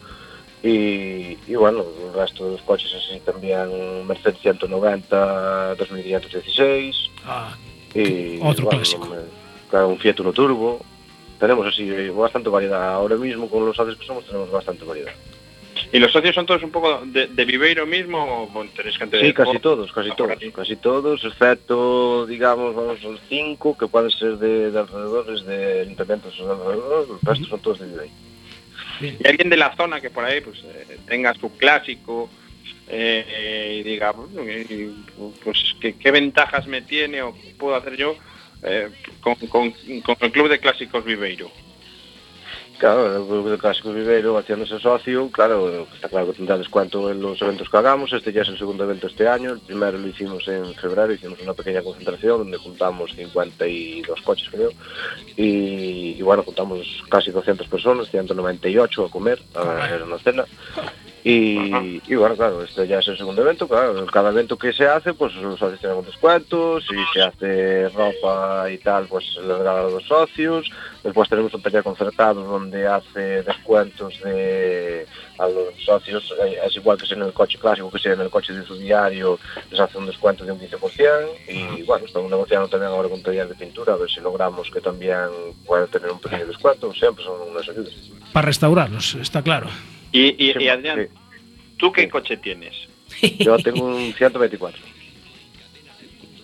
[0.63, 6.95] Y, y bueno, el resto de los coches así también Mercedes 190 2516
[7.25, 7.53] Ah,
[7.93, 9.05] y Otro bueno, clásico.
[9.07, 10.79] me- claro, un Fiat Uno Turbo.
[11.39, 12.93] Tenemos así bastante variedad.
[12.93, 15.11] Ahora mismo con los socios que somos tenemos bastante variedad.
[15.91, 19.27] ¿Y los socios son todos un poco de, de Viveiro mismo o tenéis gente de
[19.27, 24.09] Sí, casi todos, casi Ah, todos, casi todos, excepto, digamos, vamos, los cinco que pueden
[24.11, 28.13] ser de, de alrededores, de ayuntamientos de alrededor, el resto son todos de Viveiro.
[29.01, 32.29] Y alguien de la zona que por ahí pues eh, tenga su clásico
[32.87, 34.13] eh, y diga,
[35.43, 38.15] pues ¿qué, ventajas me tiene o puedo hacer yo
[38.63, 38.89] eh,
[39.21, 41.51] con, con- con el club de clásicos Viveiro.
[42.83, 47.69] Claro, el Clásico Viveiro haciéndose socio, claro, está claro que tendrá descuento en los eventos
[47.69, 48.11] que hagamos.
[48.11, 49.51] Este ya es el segundo evento este año.
[49.53, 54.71] El primero lo hicimos en febrero, hicimos una pequeña concentración donde juntamos 52 coches, creo.
[55.37, 60.43] Y, y bueno, juntamos casi 200 personas, 198 a comer, a, era una cena.
[61.25, 64.85] Y, y, bueno, claro, este ya es el segundo evento, claro, cada evento que se
[64.85, 69.41] hace, pues los socios tienen un descuento, si se hace ropa y tal, pues se
[69.41, 70.69] le regala a los socios,
[71.01, 75.07] después tenemos un taller concertado donde hace descuentos de,
[75.39, 78.21] a los socios, eh, es igual que sea en el coche clásico, que sea en
[78.21, 79.39] el coche de su diario,
[79.71, 83.23] les hace un descuento de un 15%, y bueno, estamos negociando también ahora con un
[83.23, 85.29] taller de pintura, a ver si logramos que también
[85.65, 87.93] pueda tener un pequeño descuento, siempre son unas ayudas.
[88.33, 89.69] Para restaurarlos, está claro.
[90.13, 91.17] Y, y, y, Adrián, sí.
[91.77, 92.07] ¿tú qué Sí.
[92.09, 92.73] coche tienes?
[93.39, 94.79] Yo tengo un 124.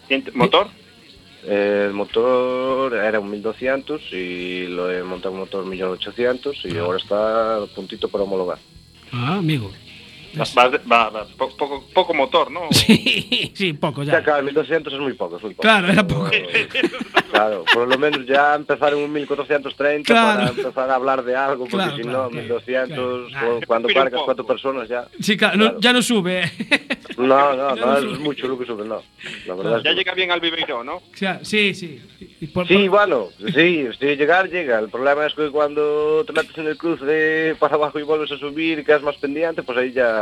[0.09, 0.67] ¿Tien- ¿Motor?
[1.47, 7.57] El motor era un 1200 y lo he montado un motor 1800 y ahora está
[7.63, 8.57] a puntito para homologar.
[9.13, 9.71] Ah, amigo.
[10.37, 12.61] Va, va- va- po- poco, poco motor, ¿no?
[12.71, 14.23] Sí, sí, poco Ya, ya.
[14.23, 15.61] claro, el 1200 es muy poco, es muy poco.
[15.63, 16.29] Claro, era poco.
[17.31, 20.39] Claro, por lo menos ya empezar en un 1430 Claro.
[20.39, 23.55] para empezar a hablar de algo, porque Claro, si claro, no, claro, 1200, claro.
[23.59, 25.07] cu- cuando cargas cuatro personas ya.
[25.19, 26.43] Sí, claro, no- ya no sube.
[27.17, 28.17] No, no, no es sube.
[28.19, 29.03] mucho lo que sube, no.
[29.45, 29.99] La verdad es Ya que no.
[29.99, 30.95] llega bien al Viveiro, ¿no?
[30.97, 31.99] O sea, sí, sí.
[32.53, 34.79] Por- Sí, por- bueno, sí, sí, llegar llega.
[34.79, 38.37] El problema es que cuando te metes en el cruce para abajo y vuelves a
[38.37, 40.18] subir y quedas más pendiente, pues ahí ya,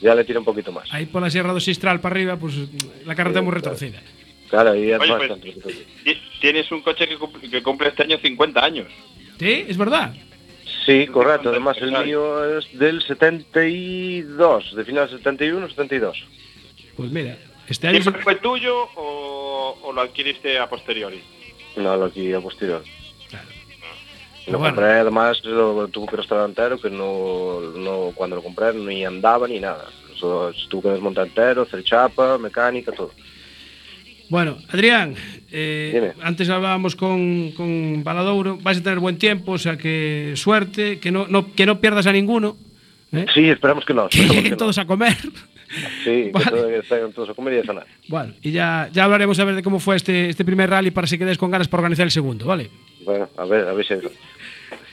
[0.00, 0.92] ya le tira un poquito más.
[0.92, 2.54] Ahí por la Sierra do Sistral para arriba, pues
[3.04, 3.76] la carretera es muy Sí, claro.
[3.76, 4.02] retorcida.
[4.48, 5.12] Claro, ahí es Oye,
[5.64, 8.86] pues, Tienes un coche que cumple, que cumple este año 50 años.
[9.38, 10.14] Sí, es verdad.
[10.84, 11.48] Sí, correcto.
[11.48, 16.24] Además, el mío es del 72, de final 71, 72.
[16.96, 17.36] Pues mira,
[17.68, 18.00] este año...
[18.02, 21.20] ¿Siempre fue tuyo o, o lo adquiriste a posteriori?
[21.76, 22.84] No, lo aquí a posterior.
[24.46, 24.74] Lo Bueno.
[24.76, 29.48] compré, además, lo tuve que restaurar entero, que no, no, cuando lo compré ni andaba
[29.48, 29.86] ni nada.
[30.14, 33.10] Eso, tuve que desmontar entero, hacer chapa, mecánica, todo.
[34.28, 35.14] Bueno, Adrián,
[35.52, 40.98] eh, antes hablábamos con, con Baladouro, vais a tener buen tiempo, o sea que suerte,
[40.98, 42.56] que no, no, que no pierdas a ninguno,
[43.12, 43.26] ¿eh?
[43.32, 44.08] Sí, esperamos que no.
[44.08, 44.56] que esperamos lleguen que no.
[44.56, 45.16] todos a comer.
[46.04, 46.44] Sí, Vale.
[46.44, 47.86] que todo- que estén todos a comer y a cenar.
[48.08, 51.06] Bueno, y ya, ya hablaremos a ver de cómo fue este, este primer rally para
[51.08, 52.70] si quedáis con ganas para organizar el segundo, ¿vale?
[53.06, 53.94] Bueno, a ver, a ver si.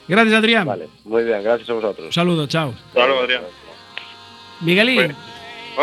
[0.07, 0.65] Gracias, Adrián.
[0.67, 2.13] Vale, muy bien, gracias a Un vosotros.
[2.13, 2.73] saludo, chao.
[2.93, 3.43] Luego, Adrián.
[4.61, 5.15] Miguelín, Pues,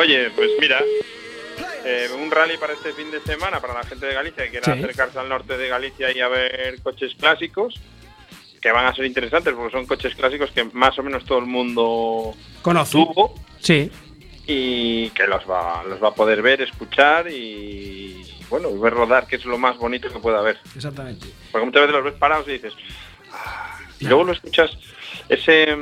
[0.06, 0.80] Oye, pues mira,
[1.84, 4.64] eh, un rally para este fin de semana para la gente de Galicia que quiera
[4.66, 4.70] Sí.
[4.70, 7.74] acercarse al norte de Galicia y a ver coches clásicos
[8.62, 11.46] que van a ser interesantes porque son coches clásicos que más o menos todo el
[11.46, 12.92] mundo conoce.
[12.92, 13.90] tuvo Sí,
[14.46, 19.26] y que los va, los va a poder ver, escuchar y bueno, y ver rodar,
[19.26, 20.58] que es lo más bonito que pueda haber.
[20.76, 21.26] exactamente.
[21.52, 22.74] Porque muchas veces los ves parados y dices,
[23.32, 24.70] "Ah", y luego lo escuchas,
[25.28, 25.76] ese,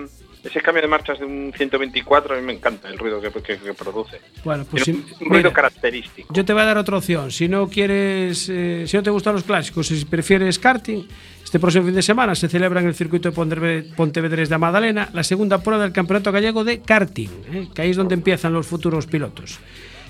[0.45, 3.59] ese cambio de marchas de un 124, a mí me encanta el ruido que, que-
[3.59, 4.21] que produce.
[4.45, 6.33] Bueno, pues si- un, ruido mira, característico.
[6.33, 7.31] yo te voy a dar otra opción.
[7.31, 11.07] Si no quieres, eh, si no te gustan los clásicos, si prefieres karting,
[11.43, 15.23] este próximo fin de semana se celebra en el circuito de Pontevedrés de Madalena la
[15.25, 19.07] segunda prueba del Campeonato Gallego de Karting, eh, que ahí es donde empiezan los futuros
[19.07, 19.59] pilotos.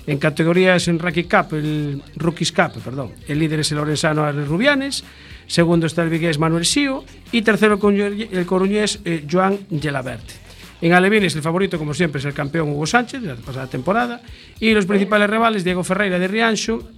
[0.07, 4.47] En categorías en Rookie Cup, el Rookies Cup, perdón, el líder es el Lorenzano Ares
[4.47, 5.03] Rubianes,
[5.45, 10.33] segundo está el vigués Manuel Sío y tercero el coruñés eh, Joan Gelaberte.
[10.81, 14.21] En Alevines el favorito, como siempre, es el campeón Hugo Sánchez de la pasada temporada
[14.59, 16.89] y los principales rivales Diego Ferreira de Riancho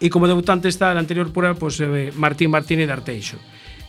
[0.00, 3.38] y como debutante está el anterior pura pues, eh, Martín Martínez de Arteixo.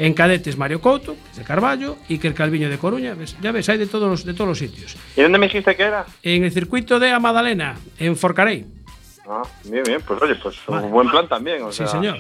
[0.04, 3.14] En cadetes Mario Couto, que de Carballo, Iker Calviño de Coruña.
[3.14, 3.38] ¿ves?
[3.40, 4.98] Ya ves, hay de todos, los, de todos los sitios.
[5.16, 6.08] ¿Y dónde me dijiste que era?
[6.24, 8.66] En el circuito de Amadalena, en Forcarey.
[9.30, 10.88] Ah, bien, bien, pues oye, pues Vale.
[10.88, 11.62] un buen plan también.
[11.62, 12.18] O Sí, sea, señor.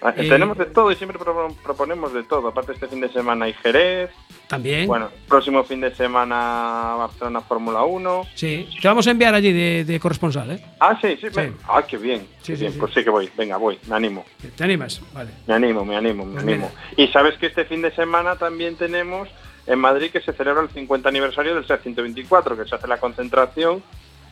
[0.00, 2.46] ah, Eh, Tenemos de todo y siempre pro- proponemos de todo.
[2.48, 4.10] Aparte este fin de semana hay Jerez.
[4.52, 4.86] También.
[4.86, 8.26] Bueno, próximo fin de semana Barcelona Fórmula 1.
[8.34, 8.68] Sí.
[8.82, 10.62] Te vamos a enviar allí de, de corresponsal, ¿eh?
[10.78, 11.26] Ah, sí, sí.
[11.34, 11.52] me- Sí.
[11.66, 12.20] Ah, qué bien.
[12.42, 12.78] Sí, qué sí, bien.
[12.78, 13.30] Pues sí que voy.
[13.34, 13.78] Venga, voy.
[13.86, 14.26] Me animo.
[14.54, 15.00] ¿Te animas?
[15.14, 15.30] Vale.
[15.46, 16.70] Me animo, me animo, me Pues animo.
[16.98, 19.26] Y sabes que este fin de semana también tenemos
[19.66, 22.98] en Madrid que se celebra el 50 aniversario del SEAT 124, que se hace la
[22.98, 23.82] concentración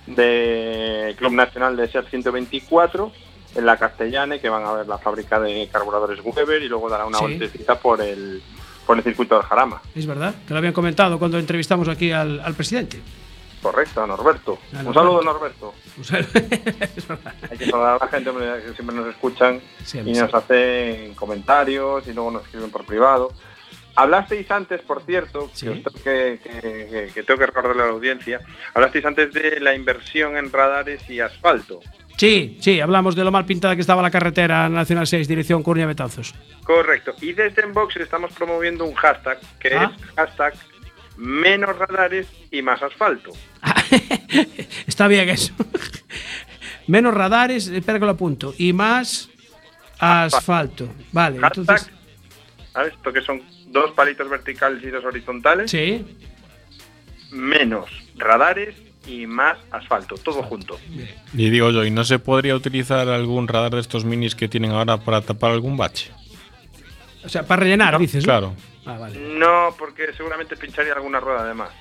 [0.07, 3.13] del Club Nacional de SEAT 124
[3.55, 7.07] en la Castellane, que van a ver la fábrica de carburadores Weber y luego dará
[7.07, 8.43] una vueltecita por el,
[8.91, 9.81] por el circuito del Jarama.
[9.95, 13.01] Es verdad, que lo habían comentado cuando entrevistamos aquí al, al presidente.
[13.63, 14.59] Correcto, Norberto.
[14.75, 14.95] A Un Norberto.
[14.95, 15.75] saludo, Norberto.
[16.01, 16.19] O sea,
[16.97, 17.35] es verdad.
[17.49, 18.31] Hay que saludar a la gente
[18.67, 20.97] que siempre nos escuchan Siempre, y nos siempre.
[20.99, 23.31] hacen comentarios y luego nos escriben por privado.
[23.95, 25.67] Hablasteis antes, por cierto, Sí.
[26.03, 28.41] que- que- que tengo que recordarle a la audiencia,
[28.75, 31.79] hablasteis antes de la inversión en radares y asfalto.
[32.21, 35.87] Sí, sí, hablamos de lo mal pintada que estaba la carretera Nacional 6, dirección Coruña
[35.87, 36.35] Betanzos.
[36.65, 37.15] Correcto.
[37.23, 39.91] Y desde Enbox estamos promoviendo un hashtag que Ah.
[39.97, 40.53] es hashtag
[41.17, 43.31] menos radares y más asfalto.
[44.87, 45.55] Está bien eso.
[46.87, 48.53] Menos radares, espera que lo apunto.
[48.59, 49.31] Y más
[49.99, 50.93] asfalto.
[51.13, 51.91] Vale, Hashtag, entonces.
[52.75, 52.93] ¿sabes?
[52.93, 55.71] Esto que son dos palitos verticales y dos horizontales.
[55.71, 56.05] Sí.
[57.31, 58.75] Menos radares
[59.07, 60.79] y más asfalto, todo junto.
[61.35, 64.73] Y digo yo, ¿y no se podría utilizar algún radar de estos minis que tienen
[64.73, 66.11] ahora para tapar algún bache?
[67.25, 68.25] O sea, para rellenar, dices.
[68.25, 68.33] ¿no?
[68.33, 68.55] Claro.
[68.87, 69.19] Ah, vale.
[69.19, 71.71] No, porque seguramente pincharía alguna rueda de más.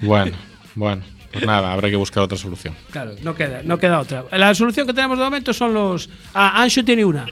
[0.00, 0.36] Bueno,
[0.74, 1.04] bueno.
[1.32, 2.74] Pues nada, habrá que buscar otra solución.
[2.90, 4.24] Claro, no queda, no queda otra.
[4.32, 6.08] La solución que tenemos de momento son los.
[6.34, 7.26] Ah, Ancho tiene una.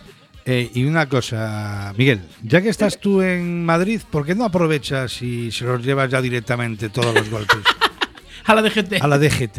[0.44, 5.22] Eh, y una cosa, Miguel, ya que estás tú en Madrid, ¿por qué no aprovechas
[5.22, 7.60] y se los llevas ya directamente todos los golpes
[8.46, 9.02] A la DGT.
[9.02, 9.58] a la DGT?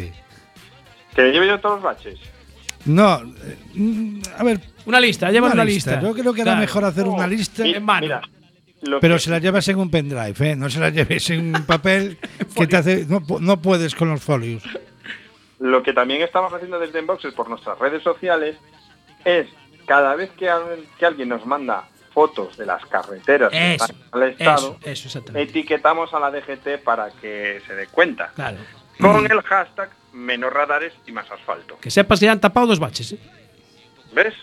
[1.16, 2.20] Que lleve yo todos los baches.
[2.86, 6.00] No, eh, mm, a ver, Una lista, lleva una, lista.
[6.02, 8.02] Yo creo que era mejor hacer una lista, Y- en mano.
[8.02, 8.22] Mira,
[9.02, 10.56] pero que- se la llevas en un pendrive, ¿eh?
[10.56, 12.18] No se la lleves en un papel
[12.56, 13.06] que te hace.
[13.08, 14.62] No, no puedes con los folios.
[15.60, 18.58] Lo que también estamos haciendo desde Inboxes por nuestras redes sociales
[19.24, 19.48] es
[19.88, 20.50] cada vez que
[21.06, 25.52] alguien nos manda fotos de las carreteras que Eso, estado, eso, eso, exactamente.
[25.52, 28.32] etiquetamos a la DGT para que se dé cuenta.
[28.34, 28.58] Claro.
[29.00, 31.78] Con el hashtag menos radares y más asfalto.
[31.82, 33.12] Que sepas que ya han tapado dos baches.
[33.12, 33.20] ¿eh?
[34.14, 34.34] ¿Ves?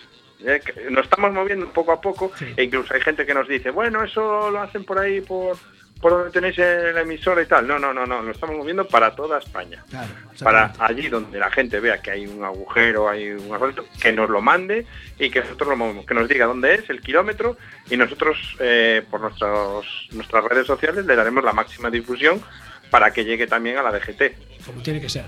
[0.40, 2.44] Eh, nos estamos moviendo poco a poco Sí.
[2.56, 5.56] e incluso hay gente que nos dice, bueno, eso lo hacen por ahí, por,
[6.02, 7.66] por donde tenéis la emisora y tal.
[7.66, 9.84] No, no, no, no, lo estamos moviendo para toda España.
[9.88, 10.08] Claro.
[10.42, 14.28] para allí donde la gente vea que hay un agujero, hay un asfalto, que nos
[14.28, 14.84] lo mande
[15.16, 17.56] y que nosotros lo movemos, que nos diga dónde es el kilómetro
[17.88, 22.42] y nosotros eh, por nuestros, nuestras redes sociales le daremos la máxima difusión
[22.90, 25.24] para que llegue también a la DGT, Como tiene que ser.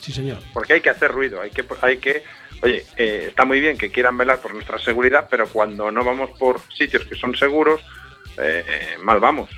[0.00, 0.38] Sí, señor.
[0.52, 2.22] porque hay que hacer ruido, hay que, hay que,
[2.62, 6.30] oye, eh, está muy bien que quieran velar por nuestra seguridad, pero cuando no vamos
[6.38, 7.80] por sitios que son seguros,
[8.38, 9.50] eh, mal vamos.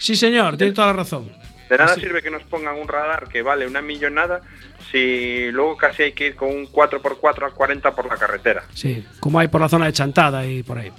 [0.00, 1.30] Sí, señor, tiene toda la razón.
[1.68, 4.40] De nada sirve que nos pongan un radar que vale una millonada
[4.90, 8.64] si luego casi hay que ir con un 4x4 a 40 por la carretera.
[8.74, 10.90] Sí, como hay por la zona de Chantada y por ahí.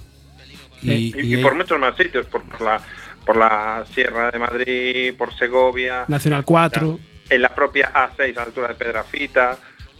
[0.81, 2.81] Y, Y, y- y por muchos más sitios, por, por la,
[3.25, 6.99] por la Sierra de Madrid, por Segovia, Nacional 4.
[7.29, 9.57] en la propia A6 a la altura de Pedrafita.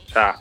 [0.07, 0.35] O sea,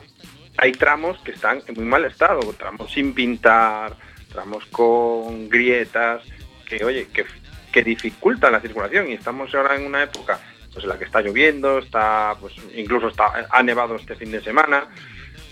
[0.57, 3.97] hay tramos que están en muy mal estado, tramos sin pintar,
[4.31, 6.21] tramos con grietas,
[6.65, 7.25] que oye, que,
[7.71, 10.39] que dificultan la circulación y estamos ahora en una época
[10.73, 14.41] pues en la que está lloviendo, está pues incluso está ha nevado este fin de
[14.41, 14.85] semana.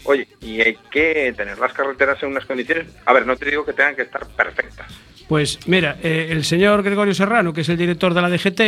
[0.04, 3.66] Oye, y hay que tener las carreteras en unas condiciones, a ver, no te digo
[3.66, 4.88] que tengan que estar perfectas,
[5.28, 8.62] Pues mira, eh, el señor Gregorio Serrano, que es el director de la DGT,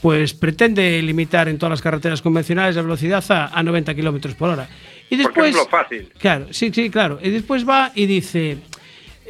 [0.00, 4.50] pues pretende limitar en todas las carreteras convencionales la velocidad a, a 90 kilómetros por
[4.50, 4.68] hora.
[5.10, 6.12] Y porque después, es lo fácil.
[6.18, 7.18] claro, sí, sí, claro.
[7.20, 8.58] Y después va y dice,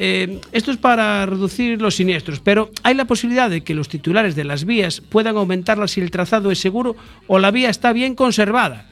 [0.03, 4.35] eh, esto es para reducir los siniestros, pero hay la posibilidad de que los titulares
[4.35, 6.97] de las vías puedan aumentarlas si el trazado es seguro
[7.27, 8.87] o la vía está bien conservada.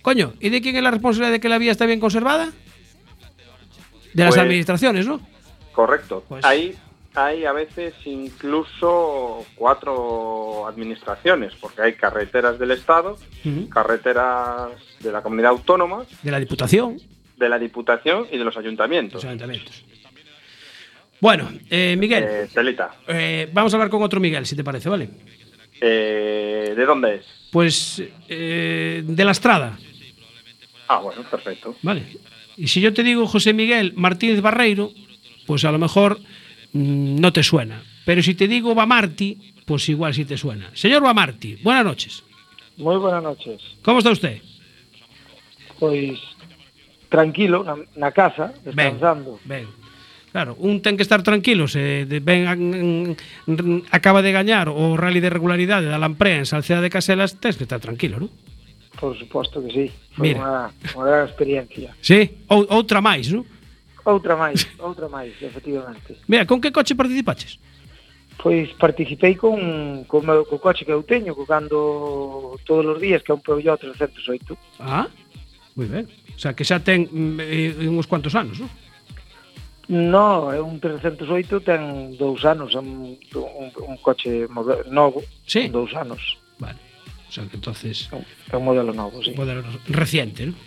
[0.00, 2.46] Coño, ¿y de quién es la responsabilidad de que la vía está bien conservada?
[4.14, 5.20] De las Pues- administraciones, ¿no?
[5.72, 6.24] Correcto.
[6.26, 6.74] Pues- Hay,
[7.14, 13.68] hay a veces incluso cuatro administraciones, porque hay carreteras del Estado, Ujú.
[13.68, 14.70] carreteras
[15.00, 16.96] de la comunidad autónoma, De la Diputación.
[17.36, 19.16] de la Diputación y de los ayuntamientos.
[19.22, 19.84] Los ayuntamientos.
[21.26, 24.88] Bueno, eh, Miguel, Eh, Telita, eh, vamos a hablar con otro Miguel, si te parece,
[24.88, 25.08] ¿vale?
[25.80, 27.26] eh, ¿de dónde es?
[27.50, 29.76] Pues eh, de la Estrada.
[30.86, 31.74] Ah, bueno, perfecto.
[31.82, 32.02] Vale.
[32.56, 34.92] Y si yo te digo José Miguel Martínez Barreiro,
[35.48, 36.20] pues a lo mejor
[36.72, 37.82] mm, no te suena.
[38.04, 40.70] Pero si te digo Bamarti, pues igual sí te suena.
[40.74, 42.22] Señor Bamarti, buenas noches.
[42.78, 43.58] Moi buenas noches.
[43.82, 44.38] ¿Cómo está usted?
[45.80, 46.20] Pois
[47.08, 49.40] tranquilo na, na casa, descansando.
[49.44, 49.66] ben.
[50.36, 52.44] Claro, un ten que estar tranquilo se de, ben
[53.88, 57.64] acaba de gañar o rally de regularidade da Lamprea en Salceda de Caselas, tens que
[57.64, 58.28] estar tranquilo, non?
[59.00, 59.86] Por suposto que sí.
[60.12, 60.44] Foi Mira.
[60.44, 60.60] unha,
[60.92, 61.96] unha gran experiencia.
[62.04, 63.48] Sí, ou, outra máis, non?
[64.04, 66.20] Outra máis, outra máis, efectivamente.
[66.28, 67.56] Mira, con que coche participaches?
[68.36, 73.32] Pois participei con, con, meu, co coche que eu teño, cocando todos os días, que
[73.32, 74.52] é un Peugeot 308.
[74.84, 75.08] Ah,
[75.72, 76.04] moi ben.
[76.04, 78.68] O sea, que xa ten mm, eh, eh, uns cuantos anos, non?
[79.88, 85.70] No, é un 308 ten dous anos, un, un, un coche moderno, novo, sí.
[85.70, 86.38] dous anos.
[86.58, 86.78] Vale.
[87.28, 88.10] O sea, que entonces...
[88.50, 89.30] É un modelo novo, sí.
[89.30, 90.58] Un modelo reciente, non?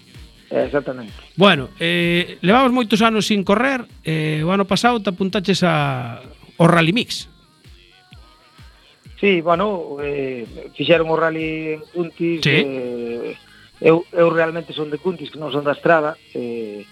[0.50, 1.14] Exactamente.
[1.36, 6.26] Bueno, eh, levamos moitos anos sin correr eh, O ano pasado te apuntaches a,
[6.58, 7.30] o Rally Mix
[9.20, 12.66] Sí, bueno, eh, fixeron o Rally en Cuntis sí.
[12.66, 13.38] eh,
[13.82, 16.88] eu, eu realmente son de Cuntis, que non son da Estrada eh,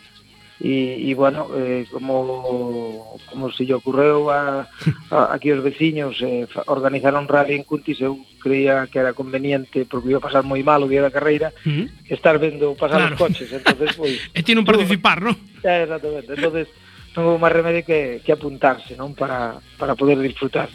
[0.60, 4.66] e, e bueno, eh, como, como se lle ocorreu a,
[5.14, 9.86] a, aquí os veciños eh, organizar un rally en Cuntis eu creía que era conveniente
[9.86, 11.86] porque iba a pasar moi mal o día da carreira uh -huh.
[12.10, 13.14] estar vendo pasar claro.
[13.14, 15.38] os coches entonces, pois, e tiene un participar, non?
[15.62, 16.66] Eh, exactamente, entonces
[17.14, 20.74] non houve máis remedio que, que apuntarse non para, para poder disfrutar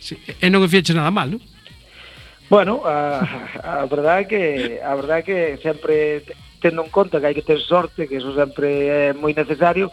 [0.00, 0.16] sí.
[0.16, 1.44] e non fieche nada mal, non?
[2.50, 3.22] Bueno, a,
[3.62, 4.42] a verdade é que
[4.82, 6.24] a verdade é que sempre
[6.60, 9.88] tendo en conta que hai que ter sorte, que eso sempre é moi necesario,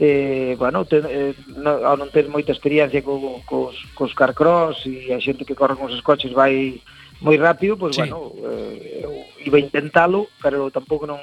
[0.00, 5.12] eh, bueno, ten, eh, no, ao non ter moita experiencia co, cos, cos carcross e
[5.12, 6.80] a xente que corre con os coches vai
[7.20, 8.02] moi rápido, pois sí.
[8.02, 9.12] bueno, eh, eu
[9.44, 11.20] iba a intentalo, pero tampouco non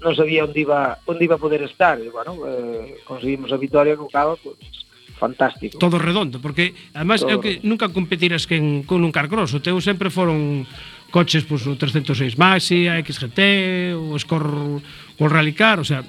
[0.00, 3.96] non sabía onde iba onde iba a poder estar e bueno, eh, conseguimos a vitória
[3.96, 4.88] co cabo, pois
[5.20, 5.76] fantástico.
[5.78, 7.30] Todo redondo, porque además Todo.
[7.30, 10.64] é o que nunca competiras que en, con un carcross, o teu sempre foron
[11.10, 14.80] coches pois, pues, o 306 Maxi, a XGT, o Score,
[15.18, 16.02] o Rallycar, o sea,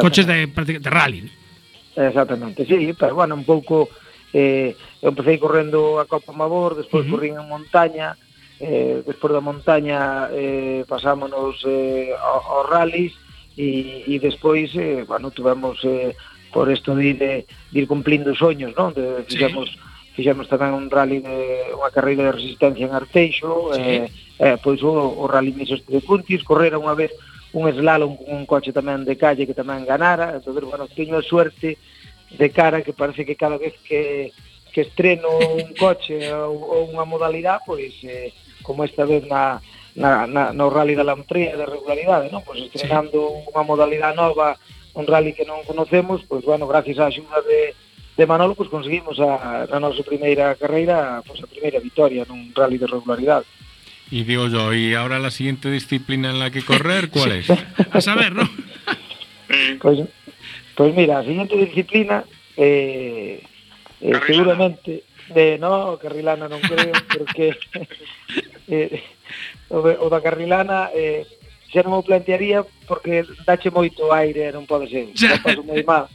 [0.00, 1.28] coches de, de rally.
[1.96, 3.88] Exactamente, sí, pero bueno, un pouco
[4.32, 7.12] eh, eu empecé correndo a Copa Mabor, despois uh -huh.
[7.12, 8.16] corrín en montaña,
[8.60, 13.12] eh, despois da montaña eh, pasámonos eh, aos rallies
[13.56, 16.12] e, e despois, eh, bueno, tuvemos eh,
[16.52, 17.32] por isto de, de,
[17.72, 18.92] de ir cumplindo soños, non?
[18.92, 20.20] De, fixemos, sí.
[20.20, 23.80] fixemos tamén un rally de unha carreira de resistencia en Arteixo, sí.
[23.80, 24.06] eh,
[24.38, 27.12] eh, pois o, o Rally Misos Trecuntis, correra unha vez
[27.56, 31.24] un slalom con un coche tamén de calle que tamén ganara, entón, bueno, teño a
[31.24, 31.80] suerte
[32.30, 34.32] de cara que parece que cada vez que,
[34.72, 39.62] que estreno un coche ou, ou unha modalidade, pois eh, como esta vez na,
[39.96, 42.44] na, na, no Rally da Lamprea de regularidade, non?
[42.44, 43.48] Pois estrenando sí.
[43.54, 44.60] unha modalidade nova,
[44.96, 47.72] un rally que non conocemos, pois bueno, gracias á axuda de,
[48.16, 52.80] de Manolo pois conseguimos a, a nosa primeira carreira pois a primeira vitória nun rally
[52.80, 53.44] de regularidade.
[54.10, 57.50] Y digo yo, ¿y ahora la siguiente disciplina en la que correr cuál es?
[57.50, 58.48] A saber, ¿no?
[59.80, 60.00] pues,
[60.74, 62.24] pues, mira, la siguiente disciplina,
[62.56, 63.42] eh,
[64.00, 65.04] eh, seguramente,
[65.34, 67.58] de, no, carrilana non creo, porque
[68.70, 69.02] eh,
[69.68, 71.26] o, de, o da carrilana eh,
[71.66, 76.06] xa non me plantearía porque dache moito aire, non pode ser, xa paso moi mal.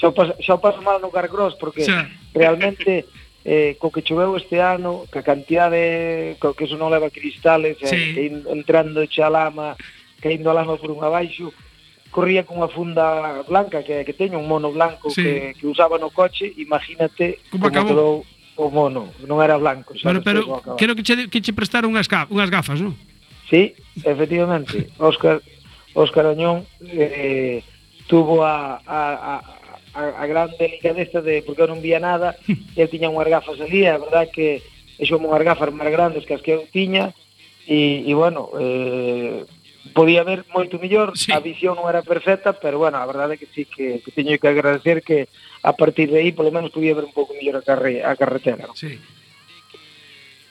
[0.00, 2.08] Xa paso, xa paso mal no carcross porque xa.
[2.32, 3.04] realmente
[3.46, 7.86] eh, co que choveu este ano, ca cantidade, co que eso non leva cristales, eh,
[7.86, 8.02] sí.
[8.18, 9.78] eh, entrando xa lama,
[10.18, 11.54] caindo a lama por un abaixo,
[12.10, 15.22] corría con unha funda blanca que, que teño, un mono blanco sí.
[15.22, 18.14] que, que usaba no coche, imagínate como, como quedou
[18.58, 19.94] o mono, non era blanco.
[19.94, 22.98] Sabes, pero, pero creo que che, que che prestaron unhas, gafas, unhas gafas, non?
[23.46, 24.90] Sí, efectivamente.
[24.98, 25.38] Óscar
[25.94, 27.62] Óscar Oñón eh,
[28.10, 29.38] tuvo a, a, a
[29.96, 32.36] a, a gran delicadeza de porque eu non vía nada,
[32.76, 34.60] eu tiña unhas gafas ali, a verdad que
[35.08, 37.16] son unhas gafas máis grandes que as que eu tiña,
[37.64, 39.48] e, e bueno, eh,
[39.96, 41.32] podía ver moito mellor, sí.
[41.32, 44.36] a visión non era perfecta, pero bueno, a verdade é que sí que, que teño
[44.36, 45.32] que agradecer que
[45.64, 48.68] a partir de aí polo menos podía ver un pouco mellor a, carre, a carretera.
[48.68, 48.76] ¿no?
[48.76, 49.00] Sí.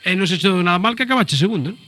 [0.02, 1.78] E non se echou nada mal que acabaste segundo, non?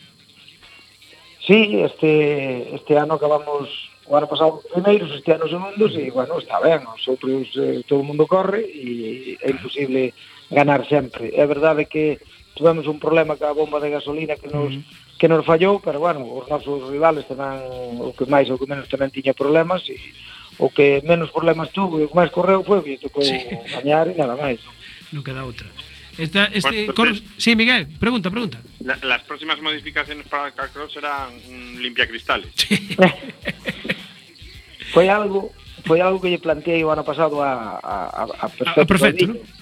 [1.48, 3.72] Sí, este, este ano acabamos
[4.08, 8.00] o ano pasado primeiros, este ano segundos e, bueno, está ben, os outros eh, todo
[8.00, 10.16] o mundo corre e é imposible
[10.48, 11.28] ganar sempre.
[11.36, 12.16] É verdade que
[12.56, 14.72] tivemos un problema ca bomba de gasolina que nos
[15.20, 18.88] que nos fallou, pero bueno, os nosos rivales tamén o que máis ou que menos
[18.88, 20.00] tamén tiña problemas e
[20.56, 23.36] o que menos problemas tuvo e o que máis correu foi que tocou sí.
[23.76, 24.58] gañar e nada máis.
[25.12, 25.68] Non queda outra.
[26.18, 27.14] Esta, este, pues, cor...
[27.36, 28.58] Sí, Miguel, pregunta, pregunta.
[28.80, 32.50] La, las próximas modificaciones para el Carcross serán mm, limpiacristales.
[32.56, 32.96] Sí.
[34.92, 35.52] Foi algo
[35.84, 39.32] foi algo que lle planteei o ano pasado a, a, a ah, perfecto, A, a
[39.32, 39.58] ¿no?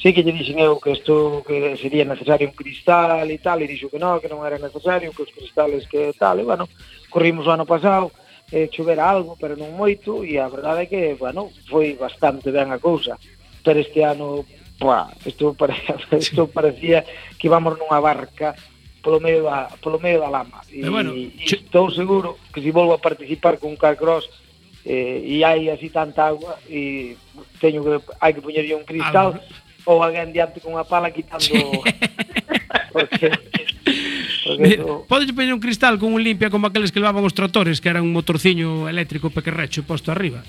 [0.00, 3.68] Sí que lle dixen eu que isto que sería necesario un cristal e tal, e
[3.68, 6.72] dixo que non, que non era necesario, que os cristales que tal, e bueno,
[7.12, 8.08] corrimos o ano pasado,
[8.48, 12.72] eh, chovera algo, pero non moito, e a verdade é que, bueno, foi bastante ben
[12.72, 13.20] a cousa,
[13.60, 14.48] pero este ano,
[14.80, 17.04] pua, isto, parecía, isto parecía
[17.36, 18.56] que íbamos nunha barca
[19.04, 22.72] polo medio da, polo medio da lama, e, Pero bueno, e, estou seguro que se
[22.72, 24.32] volvo a participar con Carcross,
[24.84, 27.16] eh, e hai así tanta agua e
[27.60, 29.44] teño que hai que poñerlle un cristal Algo.
[29.84, 31.56] ou alguén diante con unha pala quitando sí.
[32.94, 33.28] porque
[34.50, 35.06] Eso...
[35.06, 38.02] Podes poñer un cristal con un limpia como aqueles que levaban os tractores que era
[38.02, 40.42] un motorciño eléctrico pequerrecho posto arriba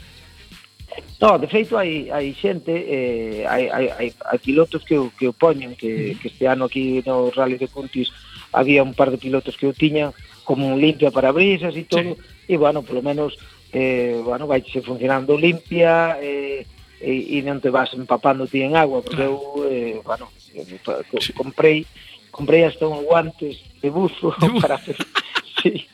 [1.21, 5.29] No, de feito hai, hai xente eh, hai, hai, hai, hai pilotos que, o, que
[5.29, 8.09] o poñen que, que este ano aquí no Rally de Contis
[8.51, 12.17] había un par de pilotos que o tiñan como un limpia para brisas e todo
[12.17, 12.49] sí.
[12.49, 13.37] e bueno, polo menos
[13.71, 16.65] eh, bueno, vai funcionando limpia eh,
[17.01, 21.33] e, e non te vas empapando ti en agua, porque eu, eh, bueno, sí.
[21.33, 21.87] comprei
[22.29, 24.61] comprei hasta un guantes de buzo de buzo.
[24.61, 24.95] para hacer,
[25.63, 25.87] sí,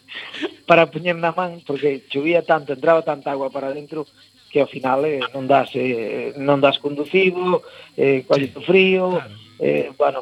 [0.65, 4.05] para poñer na man, porque chovía tanto, entraba tanta agua para dentro,
[4.51, 7.63] que ao final eh, non das eh, non das conducido,
[7.95, 9.33] eh, cualito frío, claro.
[9.63, 10.19] eh, bueno,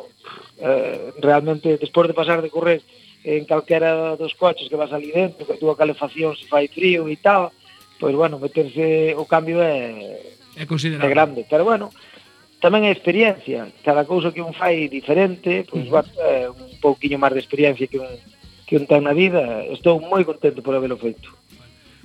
[0.62, 2.84] eh, realmente despois de pasar de correr
[3.26, 7.10] en calquera dos coches que vas ali dentro, que a túa calefacción se fai frío
[7.10, 7.50] e tal,
[7.98, 10.22] pois bueno, meterse o cambio é
[10.56, 11.10] é considerable.
[11.10, 11.90] É grande, pero bueno,
[12.62, 16.06] tamén é experiencia, cada cousa que un fai diferente, pois uh -huh.
[16.22, 18.14] é un pouquiño máis de experiencia que un
[18.66, 21.30] que un ten na vida, estou moi contento por haberlo feito.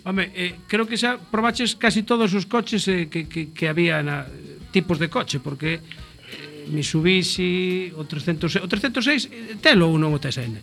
[0.05, 4.01] Home, eh, creo que xa probaches casi todos os coches eh, que, que, que había
[4.01, 4.25] na,
[4.73, 10.21] tipos de coche, porque eh, Mitsubishi, o 306, o 306 eh, telo ou non o
[10.21, 10.61] tes ainda?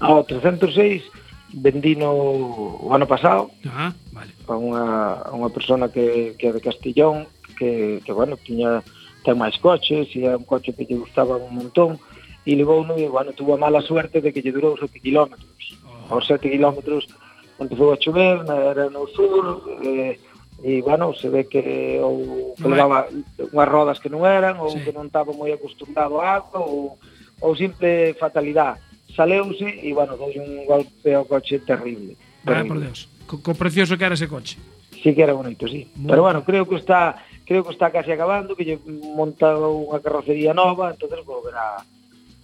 [0.00, 1.02] Ao 306
[1.52, 2.08] vendino
[2.80, 3.50] o ano pasado.
[3.68, 4.32] Ah, vale.
[4.48, 4.86] A unha,
[5.28, 7.28] a unha persona que, que é de Castellón,
[7.58, 8.80] que, que bueno, tiña
[9.22, 12.00] ten máis coches, e é un coche que lle gustaba un montón,
[12.42, 15.78] e levouno e, bueno, tuvo a mala suerte de que lle durou 7 kilómetros.
[15.86, 16.18] Oh.
[16.18, 17.06] Aos 7 kilómetros
[17.60, 20.18] empezou a chover, era no sur, eh,
[20.62, 23.06] e, bueno, se ve que ou que levaba
[23.54, 24.82] unhas rodas que non eran, ou sí.
[24.82, 26.98] que non estaba moi acostumbrado á agua, ou,
[27.38, 28.82] ou simple fatalidade
[29.14, 32.16] saleuse e, bueno, doi un golpe ao coche terrible.
[32.44, 32.52] terrible.
[32.52, 33.08] Ah, por Deus.
[33.26, 34.56] Co, co precioso que era ese coche.
[35.02, 35.88] Sí que era bonito, sí.
[35.94, 36.08] Bueno.
[36.08, 38.78] Pero bueno, creo que está creo que está casi acabando, que lle
[39.12, 41.82] montado unha carrocería nova, entonces volverá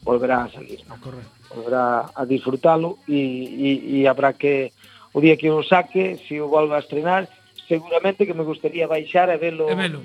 [0.03, 0.97] volverá a salir, ¿no?
[1.01, 1.33] Correcto.
[1.55, 4.73] Volverá a disfrutalo e, e, e habrá que
[5.12, 7.29] o día que o saque, se si o volva a estrenar,
[7.66, 10.01] seguramente que me gustaría baixar e velo, e velo.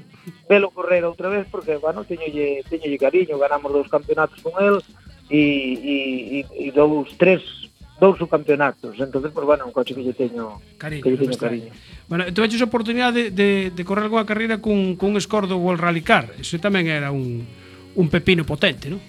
[0.47, 4.83] velo correr outra vez porque, bueno, teñolle, teñolle cariño, ganamos dous campeonatos con el,
[5.29, 7.41] e, e, e dous, tres
[7.99, 11.03] dous subcampeonatos, entonces, pues, bueno, un coche que lle teño cariño.
[11.03, 11.71] Que lle teño cariño.
[12.09, 16.03] Bueno, tuveches a oportunidade de, de, de correr algunha carreira cun, cun escordo World Rally
[16.03, 17.47] Car, eso tamén era un,
[17.95, 18.99] un pepino potente, non?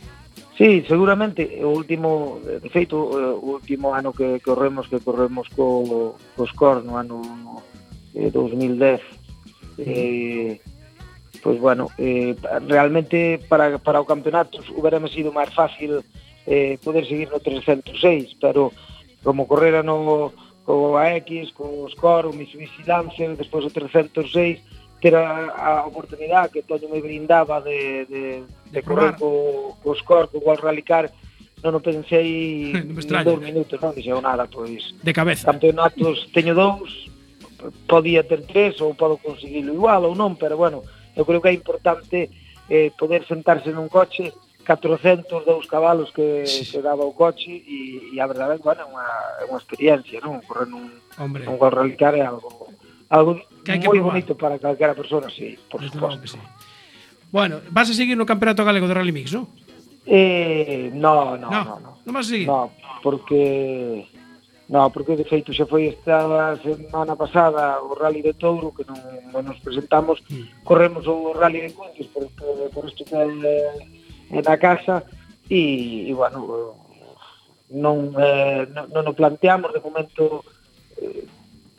[0.55, 6.43] Sí, seguramente, o último, de feito, o último ano que corremos, que corremos co, co
[6.47, 7.19] Scor, no ano
[8.15, 9.03] eh, 2010,
[9.83, 10.63] eh,
[11.45, 12.35] pois bueno, eh,
[12.67, 16.01] realmente para, para o campeonato huberame sido máis fácil
[16.49, 18.73] eh, poder seguir no 306, pero
[19.21, 20.33] como correra no
[20.65, 24.65] co AX, co Score, o Mitsubishi Lancer, despois o 306,
[25.05, 28.25] ter a, a oportunidade que Toño me brindaba de, de,
[28.73, 31.13] de correr co, co Score, co World Rally Car,
[31.61, 34.97] non o pensei en dous minutos, non dixeu nada, pois.
[35.05, 35.53] De cabeza.
[35.53, 37.13] Campeonatos teño dous,
[37.85, 40.81] podía ter tres ou podo conseguirlo igual ou non, pero bueno,
[41.17, 42.31] eu creo que é importante
[42.69, 44.35] eh, poder sentarse nun coche
[44.65, 46.65] 402 cabalos que, sí.
[46.65, 49.09] que daba o coche e, e a verdade, bueno, é unha,
[49.53, 50.41] unha experiencia, non?
[50.41, 50.89] Correr nun,
[51.21, 51.45] Hombre.
[51.45, 52.73] un gol é algo,
[53.13, 53.31] algo
[53.63, 56.25] que moi bonito para calquera persona, sí, por Desde suposto.
[56.25, 56.41] Sí.
[57.29, 59.47] Bueno, vas a seguir no Campeonato Galego de Rally Mix, non?
[60.09, 61.91] Eh, no, no, no, no, no.
[62.01, 62.49] Non vas a seguir?
[62.49, 62.73] No,
[63.05, 64.09] porque
[64.69, 68.97] No, porque de feito xa foi esta semana pasada o Rally de Touro que non,
[69.29, 70.25] non nos presentamos,
[70.65, 73.13] corremos o Rally de Cuntis por, por, por isto que
[74.33, 75.05] é na casa
[75.53, 76.81] e, e bueno,
[77.71, 79.69] non, eh, non, non o planteamos.
[79.73, 80.41] De momento
[80.97, 81.29] eh,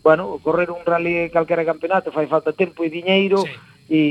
[0.05, 3.49] bueno, correr un rally calquera campeonato fai falta tempo e diñeiro sí.
[3.89, 4.01] e,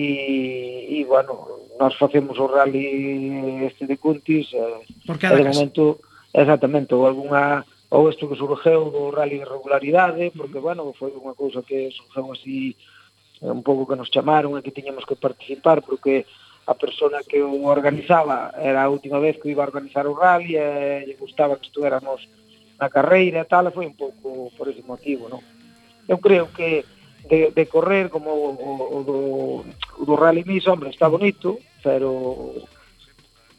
[0.90, 1.46] e bueno,
[1.78, 6.02] nós facemos o rally este de Cuntis eh, Por cada de momento
[6.34, 7.62] exactamente, ou algunha
[7.94, 12.34] ou isto que surgeu do rally de regularidade, porque, bueno, foi unha cousa que surgeu
[12.34, 12.74] así
[13.38, 16.26] eh, un pouco que nos chamaron e que tiñamos que participar, porque
[16.66, 20.58] a persona que o organizaba era a última vez que iba a organizar o rally
[20.58, 22.26] e lle gustaba que estuéramos
[22.82, 25.38] na carreira e tal, e foi un pouco por ese motivo, non?
[26.10, 26.82] Eu creo que
[27.30, 29.18] de, de correr como o, o, o do,
[29.62, 32.58] o do rally mis, hombre, está bonito, pero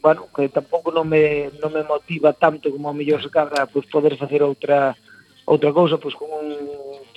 [0.05, 3.89] bueno, que tampouco non me, non me motiva tanto como a mellor se cabra pois,
[3.89, 4.93] poder facer outra
[5.49, 6.53] outra cousa pois con un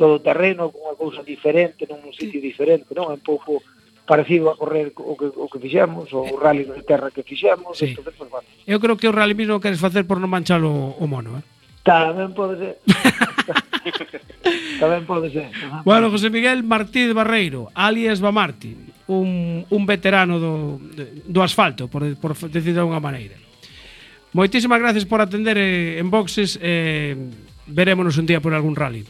[0.01, 3.13] todo terreno, con unha cousa diferente, nun sitio diferente, non?
[3.13, 3.61] É un pouco
[4.09, 6.33] parecido a correr o que, o que fixemos, o eh.
[6.41, 7.93] rally de terra que fixemos, sí.
[7.93, 8.49] entonces, pues, bueno.
[8.65, 11.45] Eu creo que o rally mismo queres facer por non manchar o, o mono, eh?
[11.85, 12.75] Tamén pode ser.
[14.81, 15.53] Tamén pode ser.
[15.85, 20.81] Bueno, José Miguel Martí de Barreiro, alias Bamarti, un, un veterano do,
[21.25, 23.37] do asfalto, por, por decir de unha maneira.
[24.37, 27.17] Moitísimas gracias por atender eh, en boxes eh,
[27.67, 29.05] verémonos un día por algún rally.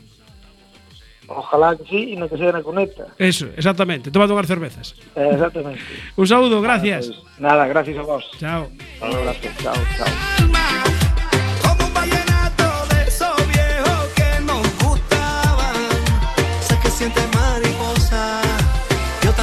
[1.29, 3.13] Ojalá que sí, e non que sea na conecta.
[3.21, 4.97] Eso, exactamente, tomando unhas cervezas.
[5.13, 5.85] Eh, exactamente.
[6.17, 7.13] Un saúdo, gracias.
[7.13, 8.25] Nada, pues, nada gracias a vos.
[8.41, 8.63] Chao.
[9.05, 10.98] Un abrazo, chao, chao.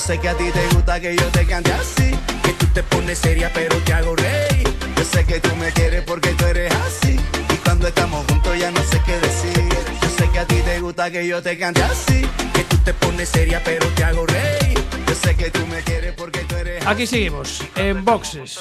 [0.00, 2.10] Yo sé que a ti te gusta que yo te cante así,
[2.42, 4.66] que tú te pones seria pero te hago reír.
[4.96, 7.16] Yo sé que tú me quieres porque tú eres así,
[7.52, 9.68] y cuando estamos juntos ya no sé qué decir.
[10.00, 12.22] Yo sé que a ti te gusta que yo te cante así,
[12.54, 14.78] que tú te pones seria pero te hago reír.
[15.06, 18.58] Yo sé que tú me quieres porque tú eres Aquí seguimos, en boxes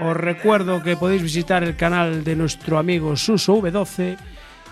[0.00, 4.16] Os recuerdo que podéis visitar el canal de nuestro amigo Suso V12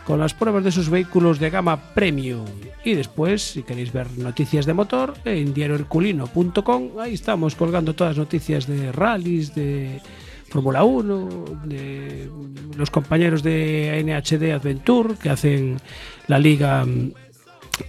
[0.04, 2.44] con las pruebas de sus vehículos de gama premium.
[2.84, 8.18] Y después, si queréis ver noticias de motor, en diarioherculino.com, ahí estamos colgando todas las
[8.18, 10.00] noticias de rallies, de
[10.48, 12.28] Fórmula 1, de
[12.76, 15.78] los compañeros de NHD Adventure que hacen
[16.26, 17.12] la liga mm,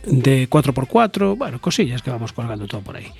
[0.06, 3.12] de 4x4, bueno, cosillas que vamos colgando todo por ahí.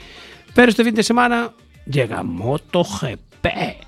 [0.54, 1.52] Pero este fin de semana
[1.86, 3.48] llega MotoGP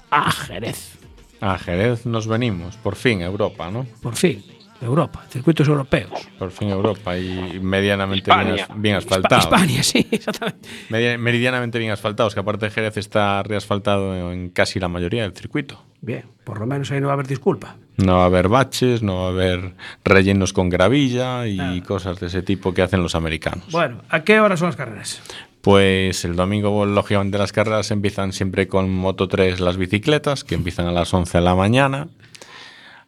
[0.10, 0.98] a Jerez,
[1.40, 3.86] A Jerez nos venimos, por fin Europa, ¿no?
[4.02, 4.44] por fin,
[4.82, 6.12] Europa, circuitos europeos.
[6.38, 8.68] Por fin Europa y medianamente bien, Hispania.
[8.76, 9.42] bien Hispa- asfaltado.
[9.42, 11.18] Hispania, sí, exactamente.
[11.18, 15.82] Meridianamente bien asfaltados, que aparte Jerez está reasfaltado en casi la mayoría del circuito.
[16.02, 17.78] Bien, por lo menos ahí no va a haber disculpa.
[17.98, 19.74] No va a haber baches, no va a haber
[20.04, 23.66] rellenos con gravilla y cosas de ese tipo que hacen los americanos.
[23.72, 25.22] Bueno, ¿a qué hora son las carreras?
[25.62, 30.86] Pues el domingo, lógicamente, las carreras empiezan siempre con Moto 3 las bicicletas, que empiezan
[30.88, 32.08] a las 11 de la mañana.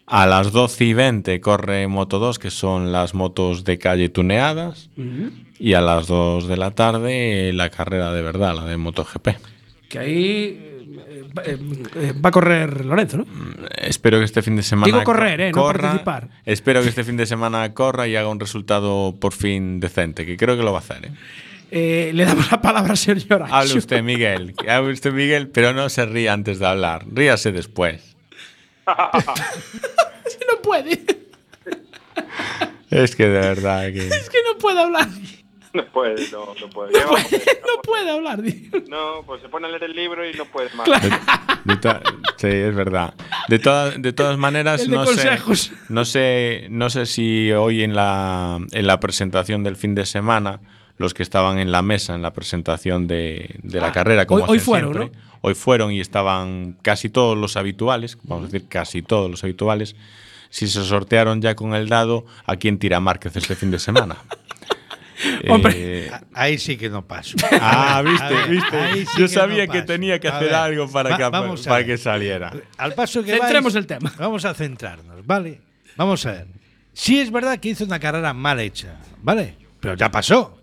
[0.09, 4.89] A las 12 y 20 corre Moto 2, que son las motos de calle tuneadas.
[5.59, 9.27] Y a las 2 de la tarde la carrera de verdad, la de MotoGP.
[9.89, 10.13] Que ahí
[11.09, 11.57] eh, va- eh,
[11.95, 13.25] eh, va a correr Lorenzo, ¿no?
[13.81, 15.81] Espero que este fin de semana Digo correr, eh, no corra.
[15.81, 16.29] participar.
[16.45, 20.37] Espero que este fin de semana corra y haga un resultado por fin decente, que
[20.37, 21.05] creo que lo va a hacer.
[21.05, 21.11] ¿eh?
[21.71, 23.43] Eh, le damos la palabra al señor.
[23.49, 24.53] Hable usted, Miguel.
[24.69, 27.05] Hable usted, Miguel, pero no se ríe antes de hablar.
[27.11, 28.15] Ríase después.
[30.47, 30.99] no puede.
[32.89, 34.07] Es que de verdad que.
[34.07, 35.07] Es que no puede hablar.
[35.73, 36.91] No puede, no, no puede.
[36.93, 38.39] No ¿Qué vamos a puede, no puede hablar.
[38.89, 40.87] No, pues se pone a leer el libro y no puede más.
[40.87, 41.09] De-
[41.65, 41.99] de to-
[42.37, 43.13] sí, es verdad.
[43.49, 45.59] De, todas de todas maneras, El de no consejos.
[45.59, 50.05] sé, no sé, no sé si hoy en la, en la presentación del fin de
[50.05, 50.61] semana,
[50.97, 54.43] los que estaban en la mesa en la presentación de, de la Ah, carrera, como
[54.43, 58.67] hoy- hoy fueron, siempre, hoy fueron y estaban casi todos los habituales, vamos a decir
[58.67, 59.95] casi todos los habituales,
[60.49, 64.15] si se sortearon ya con el dado a quién tira Márquez este fin de semana.
[65.49, 65.73] Hombre.
[66.05, 67.35] Eh, Ahí sí que no paso.
[67.59, 69.05] Ah, viste, Ahí- viste.
[69.05, 71.63] sí Yo que sabía no que tenía que hacer ver, algo para, va- que, vamos
[71.63, 71.85] para ver.
[71.87, 72.53] que saliera.
[72.77, 74.13] Al paso que Centremos vais, el tema.
[74.19, 75.59] Vamos a centrarnos, ¿vale?
[75.95, 76.47] Vamos a ver.
[76.93, 79.55] Sí es verdad que hizo una carrera mal hecha, ¿vale?
[79.79, 80.59] Pero ya pasó.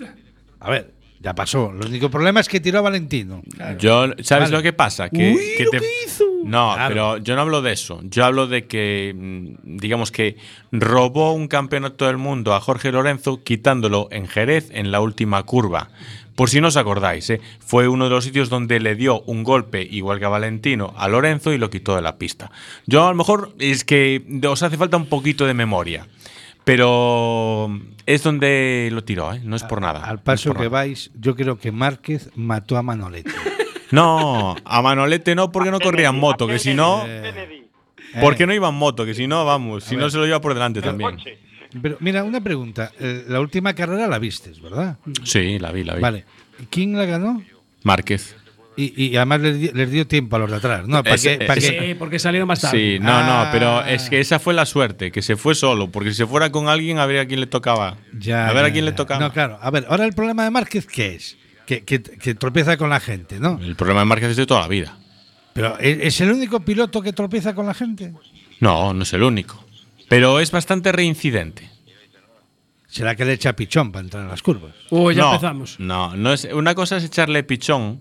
[0.61, 1.71] A ver, ya pasó.
[1.79, 3.43] El único problema es que tiró a Valentino.
[3.79, 4.57] Yo, ¿sabes Vale.
[4.57, 5.09] lo que pasa?
[5.09, 6.25] Que, Uy, que lo te- que hizo.
[6.45, 6.89] No, Claro.
[6.89, 8.01] pero yo no hablo de eso.
[8.05, 10.37] Yo hablo de que, mm, digamos que
[10.73, 15.89] robó un campeonato del mundo a Jorge Lorenzo quitándolo en Jerez en la última curva.
[16.35, 17.41] Por si no os acordáis, ¿eh?
[17.61, 21.09] fue uno de los sitios donde le dio un golpe, igual que a Valentino, a
[21.09, 22.51] Lorenzo y lo quitó de la pista.
[22.87, 26.09] Yo a lo mejor es que os hace falta un poquito de memoria.
[26.65, 29.41] Pero es donde lo tiró, ¿eh?
[29.45, 30.05] No es por nada.
[30.05, 30.71] Al paso que nada.
[30.71, 33.31] vais, yo creo que Márquez mató a Manolete.
[33.91, 37.05] No, a Manolete no, porque no corría en moto, que si no.
[37.05, 37.69] Kennedy.
[38.21, 40.53] Porque no iba en moto, que si no, vamos, si no se lo lleva por
[40.53, 41.13] delante también.
[41.13, 41.39] Coche.
[41.81, 42.91] Pero mira, una pregunta.
[42.99, 44.97] eh, la última carrera la vistes, ¿verdad?
[45.23, 46.01] Sí, la vi, la vi.
[46.01, 46.25] Vale.
[46.71, 47.41] ¿Quién la ganó?
[47.85, 48.35] Márquez.
[48.77, 50.89] Y, y además les, di- les dio tiempo a los de atrás.
[50.89, 52.77] No, para que, que- Sí, porque salieron más tarde.
[52.97, 53.45] Sí, no, Ah.
[53.47, 56.27] no, pero es que esa fue la suerte, que se fue solo, porque si se
[56.27, 57.97] fuera con alguien, a ver a quién le tocaba.
[58.19, 59.21] Ya, a ver a ya, quién le tocaba.
[59.21, 59.59] No, claro.
[59.63, 61.37] A ver, ahora el problema de Márquez, ¿qué es?
[61.67, 63.61] Que, que, que tropieza con la gente, ¿no?
[63.63, 64.99] El problema de Márquez es de toda la vida.
[65.53, 68.13] Pero ¿es, es el único piloto que tropieza con la gente?
[68.61, 69.65] No, no es el único.
[70.09, 71.71] Pero es bastante reincidente.
[72.89, 74.73] ¿Será que le echa pichón para entrar en las curvas?
[74.91, 75.81] Uy, ya no, empezamos.
[75.81, 78.01] No, no es, una cosa es echarle pichón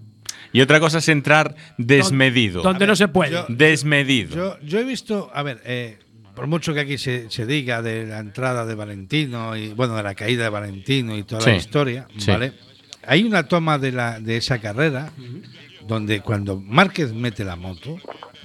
[0.52, 2.62] y otra cosa es entrar desmedido.
[2.62, 3.32] Donde no se puede.
[3.32, 4.36] yo- desmedido.
[4.36, 5.98] Yo, yo he visto, a ver, eh,
[6.36, 10.04] por mucho que aquí se, se diga de la entrada de Valentino y bueno, de
[10.04, 12.32] la caída de Valentino y toda la Sí, historia, sí.
[12.32, 12.54] ¿vale?
[13.06, 15.12] Hay una toma de, la, de esa carrera
[15.88, 17.98] donde cuando Márquez mete la moto,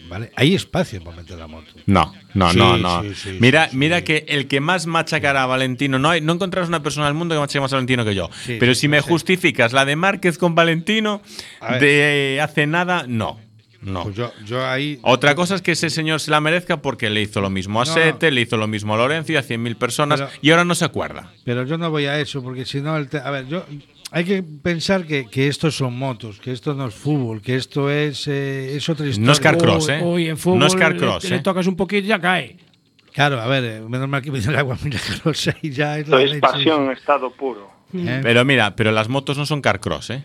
[0.09, 0.33] ¿vale?
[0.37, 1.71] Hay espacio para meter la moto.
[1.87, 3.03] No, no, Sí, no, no.
[3.03, 6.69] sí, sí, mira, mira que el que más machacará a Valentino, no hay, no encontrarás
[6.69, 8.31] una persona del mundo que machaque más a Valentino que yo.
[8.47, 11.23] Pero si me justificas la de Márquez con Valentino
[11.81, 13.39] de hace nada, no.
[13.81, 14.03] No.
[14.03, 14.99] Pues yo, yo ahí.
[15.03, 17.85] Otra cosa es que ese señor se la merezca porque le hizo lo mismo a
[17.85, 17.93] No.
[17.95, 20.75] Sete, le hizo lo mismo a Lorenzo y a 100.000 personas Pero- y ahora no
[20.75, 21.31] se acuerda.
[21.45, 23.65] Pero yo no voy a eso, porque si no, a ver, yo
[24.11, 27.91] hay que pensar que, que estos son motos, que esto no es fútbol, que esto
[27.91, 29.27] es, eh, es otra historia.
[29.27, 30.01] No es carcross, ¿eh?
[30.03, 31.41] uy, en fútbol no es carcross, le, le ¿eh?
[31.41, 32.57] tocas un poquito y ya cae.
[33.13, 35.99] Claro, a ver, eh, menos mal que me dice el agua, mira, carroza y ya
[35.99, 36.41] es la Esto es leche.
[36.41, 37.71] pasión en estado puro.
[37.95, 38.21] ¿Eh?
[38.23, 40.25] Pero mira, pero las motos no son carcross, ¿eh?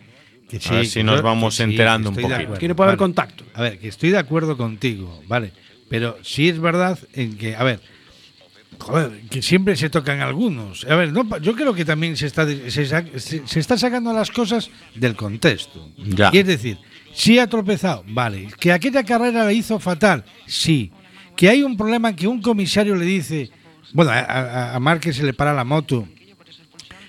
[0.49, 2.53] Que a ver si que nos yo- vamos que sí, enterando que un poquito.
[2.55, 3.13] Aquí no puede haber vale.
[3.13, 3.45] contacto.
[3.53, 5.51] A ver, que estoy de acuerdo contigo, ¿vale?
[5.89, 7.79] Pero sí es verdad en que, a ver,
[8.79, 10.85] joder, que siempre se tocan algunos.
[10.89, 12.69] A ver, no, pa- yo creo que también se está, se,
[13.19, 15.89] se- se está sacando las cosas del contexto.
[15.97, 16.29] Ya.
[16.33, 16.77] Y es decir,
[17.13, 18.47] sí ha tropezado, vale.
[18.59, 20.91] Que aquella carrera la hizo fatal, sí.
[21.35, 23.49] Que hay un problema que un comisario le dice,
[23.93, 26.07] bueno, a, a, a Márquez se le para la moto.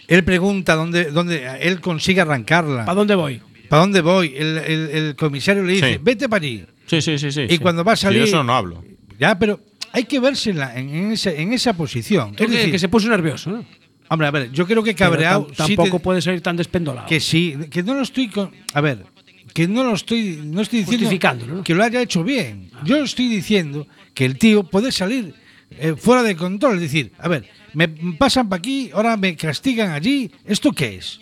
[0.09, 2.85] Él pregunta dónde, dónde él consigue arrancarla.
[2.85, 3.41] ¿Para dónde voy?
[3.69, 4.35] ¿Para dónde voy?
[4.37, 5.99] El, el- el comisario le dice, Sí.
[6.03, 6.65] vete para allí.
[6.87, 7.43] Sí, sí, sí, sí.
[7.43, 7.59] Y sí.
[7.59, 8.21] cuando va a Sí, salir.
[8.21, 8.85] de eso no hablo.
[9.19, 9.61] Ya, pero
[9.95, 12.34] hay que verse en, la- en, en esa, en esa posición.
[12.38, 13.64] Es decir, que se puso nervioso, ¿no?
[14.09, 15.47] hombre, a ver, yo creo que cabreado.
[15.49, 17.07] sí tampoco te- puede salir tan despendolado.
[17.09, 18.51] que sí, que no lo estoy con.
[18.74, 19.07] A ver,
[19.55, 20.40] que no lo estoy.
[20.45, 21.64] No estoy diciendo ¿no?
[21.64, 22.70] que lo haya hecho bien.
[22.84, 25.34] Yo estoy diciendo que el tío puede salir
[25.70, 26.74] eh, fuera de control.
[26.76, 30.30] Es decir, a ver, me pasan para aquí, ahora me castigan allí.
[30.45, 31.20] ¿Esto qué es?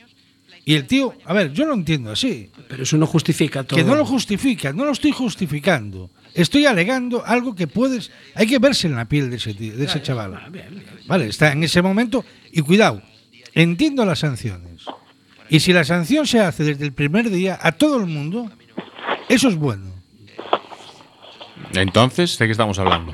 [0.64, 2.48] Y el tío, a ver, yo lo entiendo así.
[2.68, 3.76] Pero eso no justifica todo.
[3.76, 6.08] Que no lo justifica, no lo estoy justificando.
[6.34, 8.10] Estoy alegando algo que puedes.
[8.34, 10.50] Hay que verse en la piel de ese, tío- de ese chaval.
[11.06, 12.24] Vale, está en ese momento.
[12.52, 13.02] Y cuidado,
[13.54, 14.84] entiendo las sanciones.
[15.50, 18.50] Y si la sanción se hace desde el primer día a todo el mundo,
[19.28, 19.92] eso es bueno.
[21.74, 23.12] Entonces, ¿de qué estamos hablando?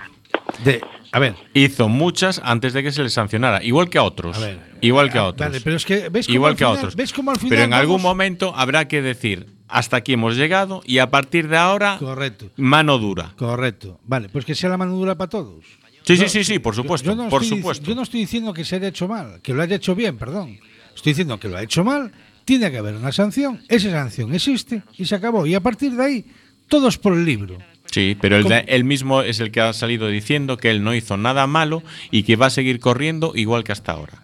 [0.64, 0.80] De,
[1.12, 4.36] a ver, Hizo muchas antes de que se le sancionara, igual que a otros.
[4.36, 5.48] A ver, igual que a otros.
[5.48, 6.96] vale, pero es que ves cómo igual al que a final- otros.
[6.96, 10.82] ves cómo al final pero en algún momento habrá que decir, hasta aquí hemos llegado
[10.84, 13.32] y a partir de ahora, correcto, mano dura.
[13.36, 14.00] correcto.
[14.06, 15.64] Vale, pues que sea la mano dura para todos.
[16.04, 17.86] Sí, Yo- sí, sí, sí, por supuesto, Yo no por estoy supuesto.
[17.86, 20.58] Yo no estoy diciendo que se haya hecho mal, que lo haya hecho bien, perdón.
[20.94, 22.12] Estoy diciendo que lo ha hecho mal,
[22.44, 25.44] tiene que haber una sanción, esa sanción existe y se acabó.
[25.46, 26.24] Y a partir de ahí,
[26.66, 27.58] todos por el libro.
[27.90, 28.54] Sí, pero ¿Cómo?
[28.66, 32.22] él mismo es el que ha salido diciendo que él no hizo nada malo y
[32.22, 34.22] que va a seguir corriendo igual que hasta ahora.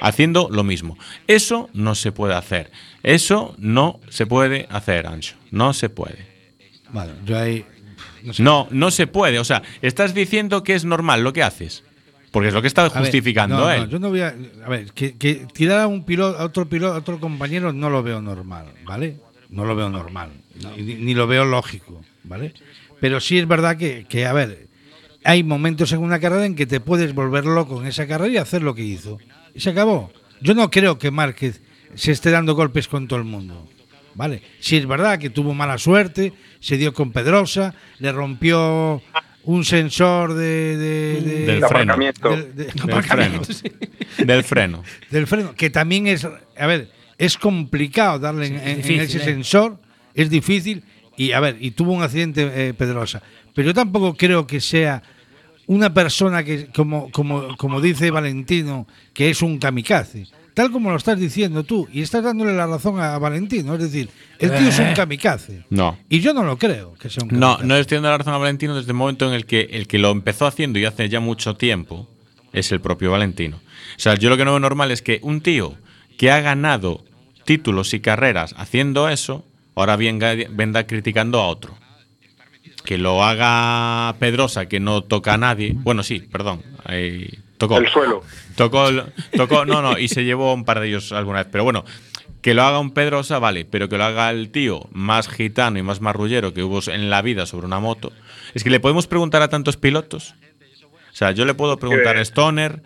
[0.00, 0.98] Haciendo lo mismo.
[1.26, 2.70] Eso no se puede hacer.
[3.02, 5.36] Eso no se puede hacer, Ancho.
[5.50, 6.26] No se puede.
[6.90, 7.64] Vale, yo ahí.
[8.22, 8.42] No sé.
[8.42, 9.38] No, no se puede.
[9.38, 11.82] O sea, estás diciendo que es normal lo que haces.
[12.30, 13.82] Porque es lo que está ver, justificando no, él.
[13.82, 14.34] no, yo no voy a.
[14.64, 17.88] A ver, que, que tirar a un piloto, a otro piloto, a otro compañero, no
[17.88, 19.16] lo veo normal, ¿vale?
[19.48, 20.32] No lo veo normal.
[20.76, 22.52] Ni, ni lo veo lógico, ¿vale?
[23.00, 24.66] Pero sí es verdad que, que, a ver,
[25.24, 28.36] hay momentos en una carrera en que te puedes volver loco en esa carrera y
[28.36, 29.18] hacer lo que hizo.
[29.56, 30.12] Y se acabó.
[30.40, 31.62] Yo no creo que Márquez
[31.94, 33.68] se esté dando golpes con todo el mundo.
[34.14, 34.42] ¿Vale?
[34.60, 39.02] Sí es verdad que tuvo mala suerte, se dio con Pedrosa, le rompió
[39.44, 41.92] un sensor de, de- de- Del De freno.
[41.92, 42.30] aparcamiento.
[42.30, 43.42] del- de- Del freno.
[44.18, 44.82] Del freno.
[45.10, 49.18] del freno, que también es, a ver, es complicado darle en, en- en difícil, ese
[49.18, 49.24] ¿eh?
[49.24, 49.78] sensor,
[50.14, 50.82] es difícil
[51.18, 53.22] y a ver, y tuvo un accidente eh, Pedrosa,
[53.54, 55.02] pero yo tampoco creo que sea
[55.66, 60.26] una persona que como como como dice Valentino que es un kamikaze.
[60.54, 64.08] Tal como lo estás diciendo tú, y estás dándole la razón a Valentino, es decir,
[64.38, 65.64] el tío es un kamikaze.
[65.68, 65.98] No.
[66.08, 67.66] Y yo no lo creo que sea un No, kamikaze.
[67.66, 69.86] no le estoy dando la razón a Valentino desde el momento en el que el
[69.86, 72.08] que lo empezó haciendo y hace ya mucho tiempo,
[72.54, 73.58] es el propio Valentino.
[73.58, 75.74] O sea, yo lo que no veo normal es que un tío
[76.16, 77.04] que ha ganado
[77.44, 79.44] títulos y carreras haciendo eso,
[79.74, 81.76] ahora venga, venga criticando a otro.
[82.86, 85.74] Que lo haga Pedrosa, que no toca a nadie.
[85.74, 86.62] Bueno, sí, perdón.
[87.58, 87.76] tocó.
[87.76, 88.22] El suelo.
[88.54, 88.88] Tocó,
[89.36, 91.48] tocó, no, no, y se llevó un par de ellos alguna vez.
[91.50, 91.84] Pero bueno,
[92.40, 95.82] que lo haga un Pedrosa, vale, pero que lo haga el tío más gitano y
[95.82, 98.12] más marrullero que hubo en la vida sobre una moto.
[98.54, 100.36] Es que le podemos preguntar a tantos pilotos.
[101.12, 102.82] O sea, yo le puedo preguntar a Stoner,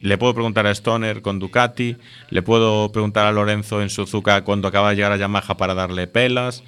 [0.00, 1.96] le puedo preguntar a Stoner con Ducati,
[2.30, 6.06] le puedo preguntar a Lorenzo en Suzuka cuando acaba de llegar a Yamaha para darle
[6.06, 6.64] pelas,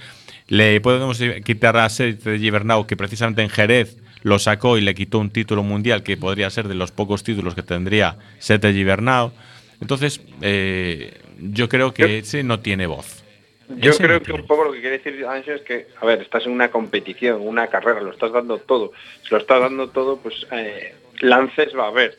[0.48, 4.94] le podemos quitar a Seth de Gibernau, que precisamente en Jerez lo sacó y le
[4.94, 8.72] quitó un título mundial que podría ser de los pocos títulos que tendría Seth de
[8.72, 9.32] Gibernau.
[9.80, 13.24] Entonces, eh, yo creo que ese no tiene voz.
[13.78, 16.04] Yo Ese creo no que un poco lo que quiere decir Ancho es que, a
[16.04, 18.92] ver, estás en una competición, una carrera, lo estás dando todo.
[19.22, 22.18] Si lo estás dando todo, pues eh, lances va a haber.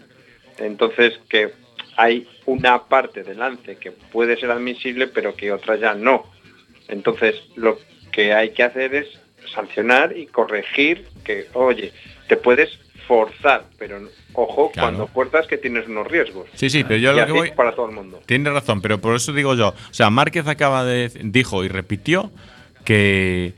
[0.57, 1.51] Entonces, que
[1.97, 6.25] hay una parte del lance que puede ser admisible, pero que otra ya no.
[6.87, 7.77] Entonces, lo
[8.11, 9.07] que hay que hacer es
[9.53, 11.91] sancionar y corregir que, oye,
[12.27, 12.69] te puedes
[13.07, 13.99] forzar, pero
[14.33, 14.87] ojo, Claro.
[14.87, 16.47] cuando fuerzas que tienes unos riesgos.
[16.53, 17.51] Sí, sí, pero yo Y lo que voy...
[17.51, 18.21] para todo el mundo.
[18.25, 19.69] Tiene razón, pero por eso digo yo.
[19.69, 21.09] O sea, Márquez acaba de.
[21.23, 22.31] dijo y repitió
[22.85, 23.53] que.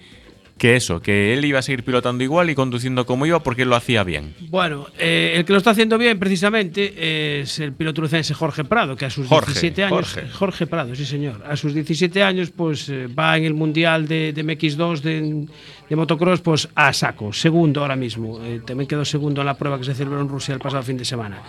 [0.57, 3.75] Que eso, que él iba a seguir pilotando igual y conduciendo como iba porque lo
[3.75, 4.33] hacía bien.
[4.49, 8.95] Bueno, eh, el que lo está haciendo bien precisamente es el piloto lucense Jorge Prado,
[8.95, 10.29] que a sus Jorge, 17 años, Jorge.
[10.29, 14.31] Jorge Prado, sí señor, a sus 17 años pues eh, va en el Mundial de,
[14.31, 15.45] de MX2 de,
[15.89, 19.77] de motocross pues a saco, segundo ahora mismo, Eh, también quedó segundo en la prueba
[19.77, 21.41] que se celebró en Rusia el pasado fin de semana.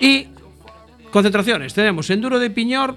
[0.00, 0.28] Y
[1.10, 2.96] concentraciones, tenemos Enduro de Piñor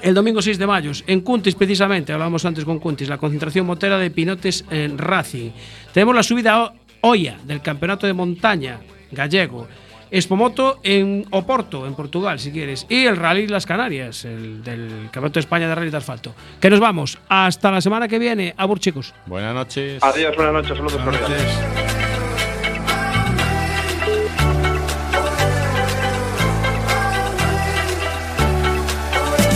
[0.00, 3.98] el domingo 6 de mayo, en Cuntis precisamente, hablábamos antes con Cuntis, la concentración motera
[3.98, 5.50] de Pinotes en Racing.
[5.92, 6.72] Tenemos la subida a
[7.02, 8.80] Oia del Campeonato de Montaña
[9.10, 9.68] gallego.
[10.10, 12.84] Expomoto en Oporto, en Portugal, si quieres.
[12.90, 16.34] Y el Rally Las Canarias, el del Campeonato de España de Rally de Asfalto.
[16.60, 17.18] Que nos vamos.
[17.28, 18.52] Hasta la semana que viene.
[18.58, 19.14] Abur, chicos.
[19.24, 20.02] Buenas noches.
[20.02, 21.40] Adiós, buenas noches, saludos cordiales.
[21.40, 21.91] Entonces,